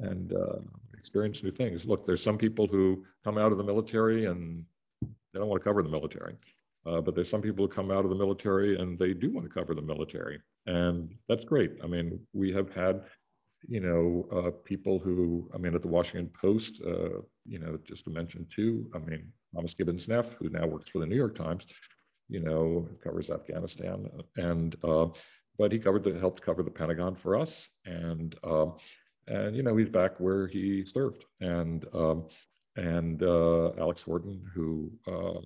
and 0.00 0.32
uh, 0.32 0.58
experience 0.96 1.42
new 1.42 1.50
things. 1.50 1.86
Look, 1.86 2.04
there's 2.06 2.22
some 2.22 2.38
people 2.38 2.66
who 2.66 3.04
come 3.22 3.38
out 3.38 3.52
of 3.52 3.58
the 3.58 3.64
military 3.64 4.26
and 4.26 4.64
they 5.34 5.40
don't 5.40 5.48
want 5.48 5.60
to 5.60 5.68
cover 5.68 5.82
the 5.82 5.88
military, 5.88 6.36
uh, 6.86 7.00
but 7.00 7.14
there's 7.14 7.28
some 7.28 7.42
people 7.42 7.66
who 7.66 7.72
come 7.72 7.90
out 7.90 8.04
of 8.04 8.10
the 8.10 8.16
military 8.16 8.78
and 8.78 8.98
they 8.98 9.12
do 9.12 9.30
want 9.32 9.46
to 9.46 9.52
cover 9.52 9.74
the 9.74 9.82
military, 9.82 10.40
and 10.66 11.12
that's 11.28 11.44
great. 11.44 11.72
I 11.82 11.88
mean, 11.88 12.20
we 12.32 12.52
have 12.52 12.72
had, 12.72 13.02
you 13.66 13.80
know, 13.80 14.28
uh, 14.32 14.50
people 14.64 14.98
who, 14.98 15.50
I 15.52 15.58
mean, 15.58 15.74
at 15.74 15.82
the 15.82 15.88
Washington 15.88 16.30
Post, 16.40 16.80
uh, 16.86 17.20
you 17.44 17.58
know, 17.58 17.78
just 17.86 18.04
to 18.04 18.10
mention 18.10 18.46
two, 18.54 18.88
I 18.94 18.98
mean, 18.98 19.32
Thomas 19.54 19.74
Gibbons 19.74 20.06
Neff, 20.06 20.32
who 20.34 20.48
now 20.48 20.66
works 20.66 20.90
for 20.90 21.00
the 21.00 21.06
New 21.06 21.16
York 21.16 21.34
Times, 21.34 21.66
you 22.28 22.40
know, 22.40 22.88
covers 23.02 23.30
Afghanistan, 23.30 24.08
and 24.36 24.76
uh, 24.84 25.08
but 25.58 25.72
he 25.72 25.78
covered 25.78 26.04
the 26.04 26.18
helped 26.18 26.42
cover 26.42 26.62
the 26.62 26.70
Pentagon 26.70 27.16
for 27.16 27.36
us, 27.36 27.68
and 27.84 28.36
um, 28.44 28.76
and 29.26 29.56
you 29.56 29.62
know 29.62 29.76
he's 29.76 29.88
back 29.88 30.20
where 30.20 30.46
he 30.46 30.84
served, 30.84 31.24
and 31.40 31.84
um, 31.92 32.26
and 32.76 33.22
uh, 33.22 33.72
Alex 33.78 34.02
Horton, 34.02 34.42
who 34.54 34.90
uh, 35.06 35.40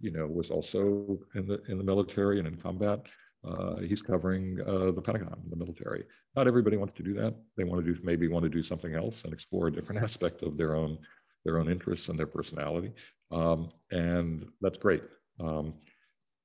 you 0.00 0.10
know 0.10 0.26
was 0.26 0.50
also 0.50 1.18
in 1.34 1.46
the 1.46 1.60
in 1.68 1.78
the 1.78 1.84
military 1.84 2.38
and 2.38 2.48
in 2.48 2.56
combat. 2.56 3.00
Uh, 3.46 3.76
he's 3.76 4.02
covering 4.02 4.58
uh, 4.66 4.90
the 4.90 5.00
Pentagon, 5.00 5.40
the 5.48 5.56
military. 5.56 6.04
Not 6.34 6.48
everybody 6.48 6.76
wants 6.76 6.94
to 6.96 7.04
do 7.04 7.14
that. 7.14 7.34
They 7.56 7.64
want 7.64 7.84
to 7.84 7.94
do 7.94 8.00
maybe 8.02 8.28
want 8.28 8.42
to 8.42 8.48
do 8.48 8.62
something 8.62 8.94
else 8.94 9.24
and 9.24 9.32
explore 9.32 9.68
a 9.68 9.72
different 9.72 10.02
aspect 10.02 10.42
of 10.42 10.56
their 10.56 10.74
own 10.74 10.98
their 11.44 11.58
own 11.58 11.70
interests 11.70 12.08
and 12.08 12.18
their 12.18 12.26
personality, 12.26 12.92
um, 13.30 13.68
and 13.90 14.46
that's 14.60 14.78
great. 14.78 15.02
Um, 15.40 15.74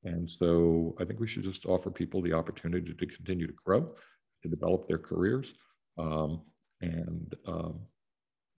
and 0.05 0.29
so 0.29 0.95
I 0.99 1.05
think 1.05 1.19
we 1.19 1.27
should 1.27 1.43
just 1.43 1.65
offer 1.65 1.89
people 1.89 2.21
the 2.21 2.33
opportunity 2.33 2.93
to 2.93 3.05
continue 3.05 3.47
to 3.47 3.53
grow, 3.65 3.95
to 4.43 4.49
develop 4.49 4.87
their 4.87 4.97
careers. 4.97 5.53
Um, 5.97 6.41
and 6.81 7.33
um, 7.47 7.79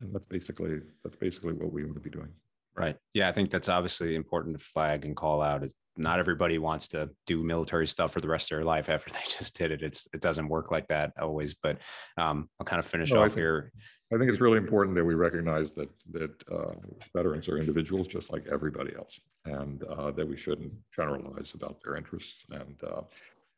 and 0.01 0.13
that's 0.13 0.25
basically 0.25 0.79
that's 1.03 1.15
basically 1.15 1.53
what 1.53 1.71
we 1.71 1.83
want 1.83 1.95
to 1.95 2.01
be 2.01 2.09
doing. 2.09 2.29
Right. 2.75 2.97
Yeah, 3.13 3.29
I 3.29 3.31
think 3.31 3.49
that's 3.49 3.69
obviously 3.69 4.15
important 4.15 4.57
to 4.57 4.63
flag 4.63 5.05
and 5.05 5.15
call 5.15 5.41
out. 5.41 5.63
Is 5.63 5.73
not 5.97 6.19
everybody 6.19 6.57
wants 6.57 6.89
to 6.89 7.09
do 7.25 7.41
military 7.41 7.87
stuff 7.87 8.11
for 8.11 8.19
the 8.19 8.27
rest 8.27 8.51
of 8.51 8.57
their 8.57 8.65
life 8.65 8.89
after 8.89 9.09
they 9.13 9.19
just 9.27 9.57
did 9.57 9.71
it. 9.71 9.81
It's 9.81 10.07
it 10.13 10.21
doesn't 10.21 10.49
work 10.49 10.71
like 10.71 10.87
that 10.89 11.13
always. 11.19 11.53
But 11.53 11.77
um, 12.17 12.49
I'll 12.59 12.65
kind 12.65 12.79
of 12.79 12.85
finish 12.85 13.11
no, 13.11 13.19
off 13.19 13.25
I 13.25 13.27
think, 13.27 13.37
here. 13.37 13.71
I 14.13 14.17
think 14.17 14.29
it's 14.29 14.41
really 14.41 14.57
important 14.57 14.95
that 14.97 15.05
we 15.05 15.15
recognize 15.15 15.73
that 15.75 15.89
that 16.11 16.31
uh, 16.51 16.73
veterans 17.15 17.47
are 17.47 17.57
individuals 17.57 18.07
just 18.07 18.31
like 18.31 18.45
everybody 18.51 18.93
else, 18.95 19.19
and 19.45 19.83
uh, 19.83 20.11
that 20.11 20.27
we 20.27 20.35
shouldn't 20.35 20.73
generalize 20.93 21.53
about 21.53 21.77
their 21.83 21.95
interests 21.95 22.45
and 22.51 22.75
uh, 22.83 23.01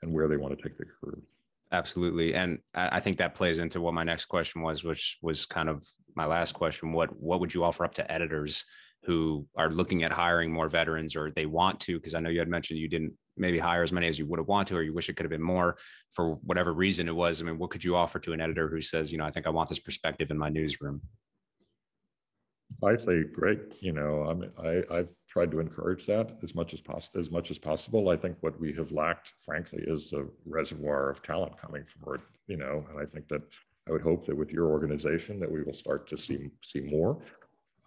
and 0.03 0.13
where 0.13 0.27
they 0.27 0.37
want 0.37 0.55
to 0.55 0.61
take 0.61 0.77
their 0.77 0.87
career. 1.01 1.17
Absolutely, 1.71 2.33
and 2.33 2.59
I 2.73 3.01
think 3.01 3.17
that 3.17 3.35
plays 3.35 3.59
into 3.59 3.81
what 3.81 3.93
my 3.93 4.03
next 4.03 4.25
question 4.25 4.61
was, 4.61 4.85
which 4.85 5.17
was 5.21 5.45
kind 5.45 5.67
of 5.67 5.85
my 6.15 6.25
last 6.25 6.53
question. 6.53 6.93
What 6.93 7.09
what 7.19 7.41
would 7.41 7.53
you 7.53 7.63
offer 7.65 7.83
up 7.83 7.93
to 7.95 8.09
editors 8.09 8.63
who 9.03 9.45
are 9.57 9.69
looking 9.69 10.03
at 10.03 10.11
hiring 10.11 10.51
more 10.51 10.69
veterans, 10.69 11.15
or 11.15 11.29
they 11.31 11.45
want 11.45 11.81
to? 11.81 11.97
Because 11.97 12.15
I 12.15 12.19
know 12.19 12.29
you 12.29 12.39
had 12.39 12.47
mentioned 12.47 12.79
you 12.79 12.87
didn't 12.87 13.13
maybe 13.35 13.59
hire 13.59 13.83
as 13.83 13.91
many 13.91 14.07
as 14.07 14.17
you 14.17 14.25
would 14.25 14.39
have 14.39 14.47
wanted 14.47 14.75
or 14.75 14.83
you 14.83 14.93
wish 14.93 15.09
it 15.09 15.15
could 15.15 15.25
have 15.25 15.31
been 15.31 15.41
more 15.41 15.77
for 16.11 16.35
whatever 16.35 16.73
reason 16.73 17.07
it 17.07 17.15
was. 17.15 17.41
I 17.41 17.45
mean, 17.45 17.59
what 17.59 17.69
could 17.69 17.83
you 17.83 17.95
offer 17.95 18.19
to 18.19 18.33
an 18.33 18.41
editor 18.41 18.67
who 18.67 18.81
says, 18.81 19.11
you 19.11 19.17
know, 19.17 19.25
I 19.25 19.31
think 19.31 19.45
I 19.45 19.51
want 19.51 19.69
this 19.69 19.79
perspective 19.79 20.31
in 20.31 20.37
my 20.37 20.49
newsroom? 20.49 21.01
I 22.83 22.95
say 22.95 23.23
great. 23.23 23.81
You 23.81 23.93
know, 23.93 24.23
I 24.23 24.33
mean, 24.33 24.51
I, 24.59 24.83
I've 24.95 25.09
tried 25.27 25.51
to 25.51 25.59
encourage 25.59 26.05
that 26.05 26.37
as 26.43 26.53
much 26.53 26.73
as 26.73 26.81
possible. 26.81 27.19
As 27.19 27.31
much 27.31 27.49
as 27.49 27.57
possible. 27.57 28.09
I 28.09 28.17
think 28.17 28.37
what 28.41 28.59
we 28.59 28.73
have 28.73 28.91
lacked, 28.91 29.33
frankly, 29.43 29.83
is 29.87 30.13
a 30.13 30.25
reservoir 30.45 31.09
of 31.09 31.23
talent 31.23 31.57
coming 31.57 31.83
forward. 31.85 32.21
You 32.47 32.57
know, 32.57 32.85
and 32.89 32.99
I 32.99 33.05
think 33.05 33.27
that 33.29 33.41
I 33.87 33.91
would 33.91 34.01
hope 34.01 34.25
that 34.27 34.37
with 34.37 34.51
your 34.51 34.67
organization 34.67 35.39
that 35.39 35.51
we 35.51 35.63
will 35.63 35.73
start 35.73 36.07
to 36.09 36.17
see 36.17 36.49
see 36.61 36.81
more. 36.81 37.19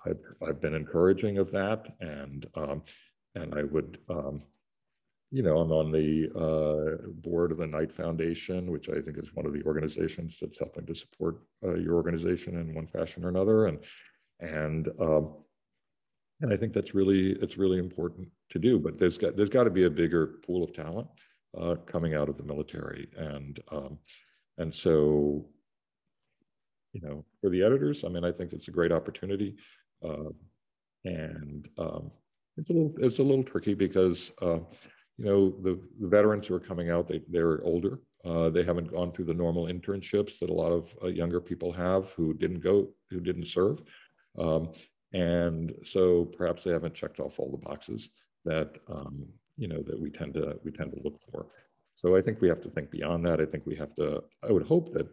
I've 0.06 0.20
I've 0.46 0.60
been 0.60 0.74
encouraging 0.74 1.38
of 1.38 1.50
that, 1.52 1.94
and 2.00 2.46
um, 2.54 2.82
and 3.34 3.54
I 3.54 3.62
would 3.64 3.98
um, 4.08 4.42
you 5.32 5.44
know, 5.44 5.58
I'm 5.58 5.70
on 5.70 5.92
the 5.92 6.28
uh, 6.34 7.06
board 7.20 7.52
of 7.52 7.58
the 7.58 7.66
Knight 7.66 7.92
Foundation, 7.92 8.70
which 8.70 8.88
I 8.88 9.00
think 9.00 9.16
is 9.16 9.32
one 9.32 9.46
of 9.46 9.52
the 9.52 9.62
organizations 9.62 10.38
that's 10.40 10.58
helping 10.58 10.86
to 10.86 10.94
support 10.94 11.38
uh, 11.64 11.74
your 11.74 11.94
organization 11.94 12.58
in 12.58 12.74
one 12.74 12.88
fashion 12.88 13.24
or 13.24 13.28
another. 13.28 13.66
And 13.66 13.78
and 14.40 14.88
um, 15.00 15.34
and 16.40 16.52
I 16.52 16.56
think 16.56 16.72
that's 16.72 16.94
really 16.94 17.32
it's 17.40 17.56
really 17.56 17.78
important 17.78 18.28
to 18.50 18.58
do. 18.58 18.78
But 18.78 18.98
there's 18.98 19.18
got 19.18 19.36
there's 19.36 19.50
got 19.50 19.64
to 19.64 19.70
be 19.70 19.84
a 19.84 19.90
bigger 19.90 20.38
pool 20.46 20.64
of 20.64 20.72
talent 20.72 21.08
uh, 21.58 21.76
coming 21.86 22.14
out 22.14 22.28
of 22.28 22.36
the 22.36 22.44
military, 22.44 23.08
and 23.16 23.60
um, 23.70 23.98
and 24.58 24.74
so 24.74 25.46
you 26.92 27.00
know, 27.00 27.24
for 27.40 27.50
the 27.50 27.62
editors, 27.62 28.04
I 28.04 28.08
mean, 28.08 28.24
I 28.24 28.32
think 28.32 28.52
it's 28.52 28.66
a 28.66 28.72
great 28.72 28.90
opportunity, 28.90 29.54
uh, 30.04 30.30
and 31.04 31.68
um, 31.78 32.10
it's 32.56 32.70
a 32.70 32.72
little 32.72 32.94
it's 32.98 33.18
a 33.18 33.24
little 33.24 33.44
tricky 33.44 33.74
because 33.74 34.32
uh, 34.42 34.58
you 35.20 35.26
know, 35.26 35.50
the, 35.62 35.78
the 36.00 36.08
veterans 36.08 36.46
who 36.46 36.54
are 36.54 36.60
coming 36.60 36.88
out, 36.88 37.06
they, 37.06 37.20
they're 37.28 37.62
older. 37.62 38.00
Uh, 38.24 38.48
they 38.48 38.64
haven't 38.64 38.90
gone 38.90 39.12
through 39.12 39.26
the 39.26 39.34
normal 39.34 39.66
internships 39.66 40.38
that 40.38 40.48
a 40.48 40.52
lot 40.52 40.72
of 40.72 40.94
uh, 41.02 41.08
younger 41.08 41.42
people 41.42 41.70
have 41.70 42.10
who 42.12 42.32
didn't 42.32 42.60
go, 42.60 42.88
who 43.10 43.20
didn't 43.20 43.46
serve. 43.46 43.82
Um, 44.38 44.72
and 45.12 45.74
so 45.84 46.24
perhaps 46.24 46.62
they 46.62 46.70
haven't 46.70 46.94
checked 46.94 47.20
off 47.20 47.38
all 47.38 47.50
the 47.50 47.66
boxes 47.68 48.10
that, 48.44 48.76
um, 48.88 49.26
you 49.56 49.68
know, 49.68 49.82
that 49.82 50.00
we 50.00 50.10
tend 50.10 50.34
to, 50.34 50.58
we 50.64 50.70
tend 50.70 50.92
to 50.92 51.02
look 51.02 51.20
for. 51.30 51.46
So 51.96 52.16
I 52.16 52.22
think 52.22 52.40
we 52.40 52.48
have 52.48 52.60
to 52.62 52.70
think 52.70 52.90
beyond 52.90 53.26
that. 53.26 53.40
I 53.40 53.44
think 53.44 53.66
we 53.66 53.76
have 53.76 53.94
to, 53.96 54.22
I 54.42 54.52
would 54.52 54.66
hope 54.66 54.92
that 54.94 55.08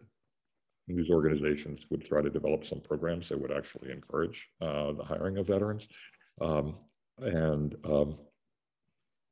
news 0.87 1.09
organizations 1.09 1.85
would 1.89 2.05
try 2.05 2.21
to 2.21 2.29
develop 2.29 2.65
some 2.65 2.79
programs 2.79 3.27
that 3.29 3.39
would 3.39 3.51
actually 3.51 3.91
encourage 3.91 4.47
uh, 4.61 4.93
the 4.93 5.03
hiring 5.03 5.37
of 5.37 5.47
veterans. 5.47 5.87
Um, 6.39 6.75
and 7.19 7.75
um, 7.83 8.17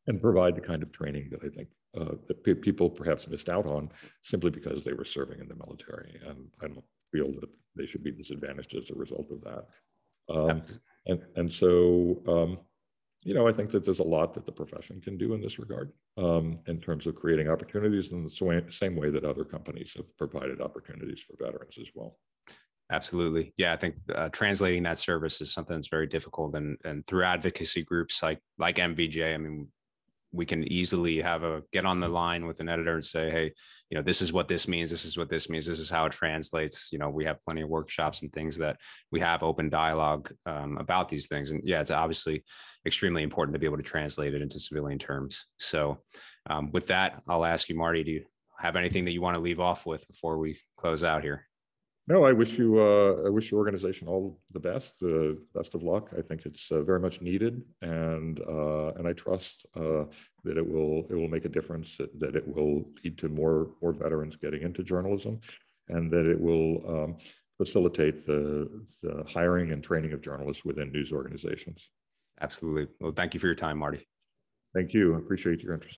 and 0.08 0.21
provide 0.21 0.56
the 0.56 0.62
kind 0.62 0.84
of 0.84 0.91
training 0.91 1.30
that 1.32 1.43
I 1.43 1.50
think 1.50 1.67
uh, 2.00 2.15
that 2.28 2.43
pe 2.43 2.54
people 2.54 2.89
perhaps 2.89 3.28
missed 3.28 3.50
out 3.50 3.65
on 3.65 3.89
simply 4.21 4.52
because 4.52 4.84
they 4.84 4.93
were 4.93 5.06
serving 5.06 5.39
in 5.39 5.48
the 5.48 5.56
military. 5.56 6.19
And 6.26 6.48
I 6.62 6.67
don't 6.67 6.84
feel 7.15 7.32
that 7.39 7.49
they 7.75 7.86
should 7.86 8.04
be 8.04 8.12
disadvantaged 8.12 8.75
as 8.75 8.89
a 8.89 8.95
result 8.95 9.32
of 9.32 9.41
that. 9.41 9.65
Um, 10.34 10.63
and, 11.06 11.21
and 11.36 11.54
so, 11.54 12.21
um, 12.28 12.58
you 13.23 13.34
know, 13.34 13.47
I 13.47 13.54
think 13.54 13.71
that 13.71 13.84
there's 13.84 13.99
a 13.99 14.04
lot 14.04 14.34
that 14.34 14.45
the 14.45 14.51
profession 14.51 15.01
can 15.01 15.17
do 15.17 15.34
in 15.34 15.41
this 15.41 15.60
regard 15.60 15.91
um, 16.17 16.60
in 16.67 16.80
terms 16.80 17.08
of 17.08 17.15
creating 17.15 17.49
opportunities 17.49 18.12
in 18.12 18.23
the 18.23 18.65
same 18.69 18.95
way 18.95 19.10
that 19.10 19.23
other 19.23 19.43
companies 19.43 19.93
have 19.95 20.15
provided 20.17 20.62
opportunities 20.62 21.21
for 21.21 21.43
veterans 21.43 21.75
as 21.80 21.88
well. 21.95 22.17
Absolutely. 22.91 23.54
Yeah, 23.58 23.73
I 23.73 23.78
think 23.78 23.95
uh, 24.13 24.30
translating 24.30 24.84
that 24.84 24.99
service 24.99 25.41
is 25.41 25.51
something 25.51 25.75
that's 25.75 25.88
very 25.88 26.06
difficult, 26.06 26.54
and 26.54 26.78
and 26.86 27.06
through 27.08 27.23
advocacy 27.23 27.84
groups 27.84 28.21
like 28.21 28.39
like 28.60 28.75
MVJ, 28.75 29.34
I 29.34 29.38
mean, 29.38 29.69
we 30.36 30.45
can 30.45 30.71
easily 30.71 31.21
have 31.21 31.43
a 31.43 31.62
get 31.71 31.86
on 31.86 32.00
the 32.00 32.08
line 32.08 32.45
with 32.45 32.60
an 32.60 32.69
editor 32.69 32.95
and 32.95 33.06
say, 33.06 33.32
hey, 33.32 33.54
you 33.89 33.98
know, 33.98 34.04
this 34.04 34.21
is 34.21 34.34
what 34.34 34.48
this 34.48 34.67
means. 34.67 34.89
This 34.89 35.06
is 35.06 35.17
what 35.17 35.30
this 35.30 35.50
means. 35.50 35.65
This 35.65 35.80
is 35.80 35.89
how 35.89 36.06
it 36.06 36.12
translates. 36.12 36.89
You 36.91 37.00
know, 37.00 37.10
we 37.10 37.26
have 37.26 37.43
plenty 37.45 37.62
of 37.62 37.69
workshops 37.69 38.21
and 38.21 38.32
things 38.32 38.58
that 38.58 38.78
we 39.12 39.19
have 39.19 39.43
open 39.43 39.69
dialogue 39.69 40.32
um, 40.45 40.78
about 40.78 41.10
these 41.10 41.28
things, 41.28 41.52
and 41.52 41.62
yeah, 41.63 41.82
it's 41.82 41.91
obviously 41.91 42.43
extremely 42.86 43.24
important 43.24 43.54
to 43.54 43.60
be 43.60 43.65
able 43.65 43.78
to 43.78 43.84
translate 43.84 44.34
it 44.34 44.41
into 44.41 44.60
civilian 44.60 45.00
terms. 45.00 45.45
So, 45.58 46.00
um, 46.50 46.71
with 46.71 46.88
that, 46.88 47.21
I'll 47.28 47.45
ask 47.45 47.69
you, 47.69 47.76
Marty, 47.76 48.04
do 48.04 48.12
you 48.12 48.26
have 48.60 48.76
anything 48.76 49.06
that 49.06 49.12
you 49.12 49.21
want 49.21 49.36
to 49.36 49.41
leave 49.41 49.60
off 49.60 49.86
with 49.86 50.08
before 50.08 50.38
we 50.38 50.60
close 50.78 51.04
out 51.04 51.24
here? 51.24 51.48
No, 52.08 52.24
I 52.24 52.34
wish 52.34 52.60
you, 52.60 52.80
uh, 52.80 53.26
I 53.26 53.30
wish 53.30 53.50
your 53.50 53.58
organization 53.60 54.08
all 54.08 54.39
the 54.54 54.60
best, 54.60 55.00
the 55.00 55.41
best 55.56 55.74
of 55.74 55.82
luck. 55.82 56.10
I 56.15 56.22
think 56.22 56.46
it's 56.46 56.72
uh, 56.72 56.84
very 56.84 57.00
much 57.00 57.20
needed, 57.20 57.63
and 57.82 58.39
uh, 58.41 58.89
and 58.89 59.08
I 59.08 59.13
trust 59.13 59.65
uh, 59.76 60.06
that 60.44 60.58
it 60.58 60.68
will 60.68 61.08
it 61.10 61.15
will 61.15 61.28
make 61.28 61.46
a 61.46 61.50
difference. 61.50 61.98
That, 61.98 62.20
that 62.20 62.36
it 62.36 62.48
will 62.48 62.86
lead 63.04 63.18
to 63.18 63.30
more 63.30 63.72
more 63.82 63.91
veterans 63.91 64.36
getting 64.36 64.62
into 64.62 64.84
journalism, 64.84 65.39
and 65.89 66.12
that 66.12 66.30
it 66.30 66.39
will 66.39 66.84
um, 66.88 67.18
facilitate 67.58 68.24
the 68.28 68.70
the 69.02 69.24
hiring 69.28 69.72
and 69.72 69.84
training 69.84 70.13
of 70.13 70.22
journalists 70.22 70.63
within 70.63 70.91
news 70.91 71.12
organizations. 71.12 71.89
Absolutely. 72.39 72.88
Well, 73.00 73.13
thank 73.13 73.34
you 73.34 73.39
for 73.39 73.48
your 73.48 73.56
time, 73.56 73.80
Marty. 73.80 74.08
Thank 74.76 74.94
you. 74.94 75.15
I 75.15 75.18
appreciate 75.18 75.62
your 75.62 75.74
interest. 75.74 75.94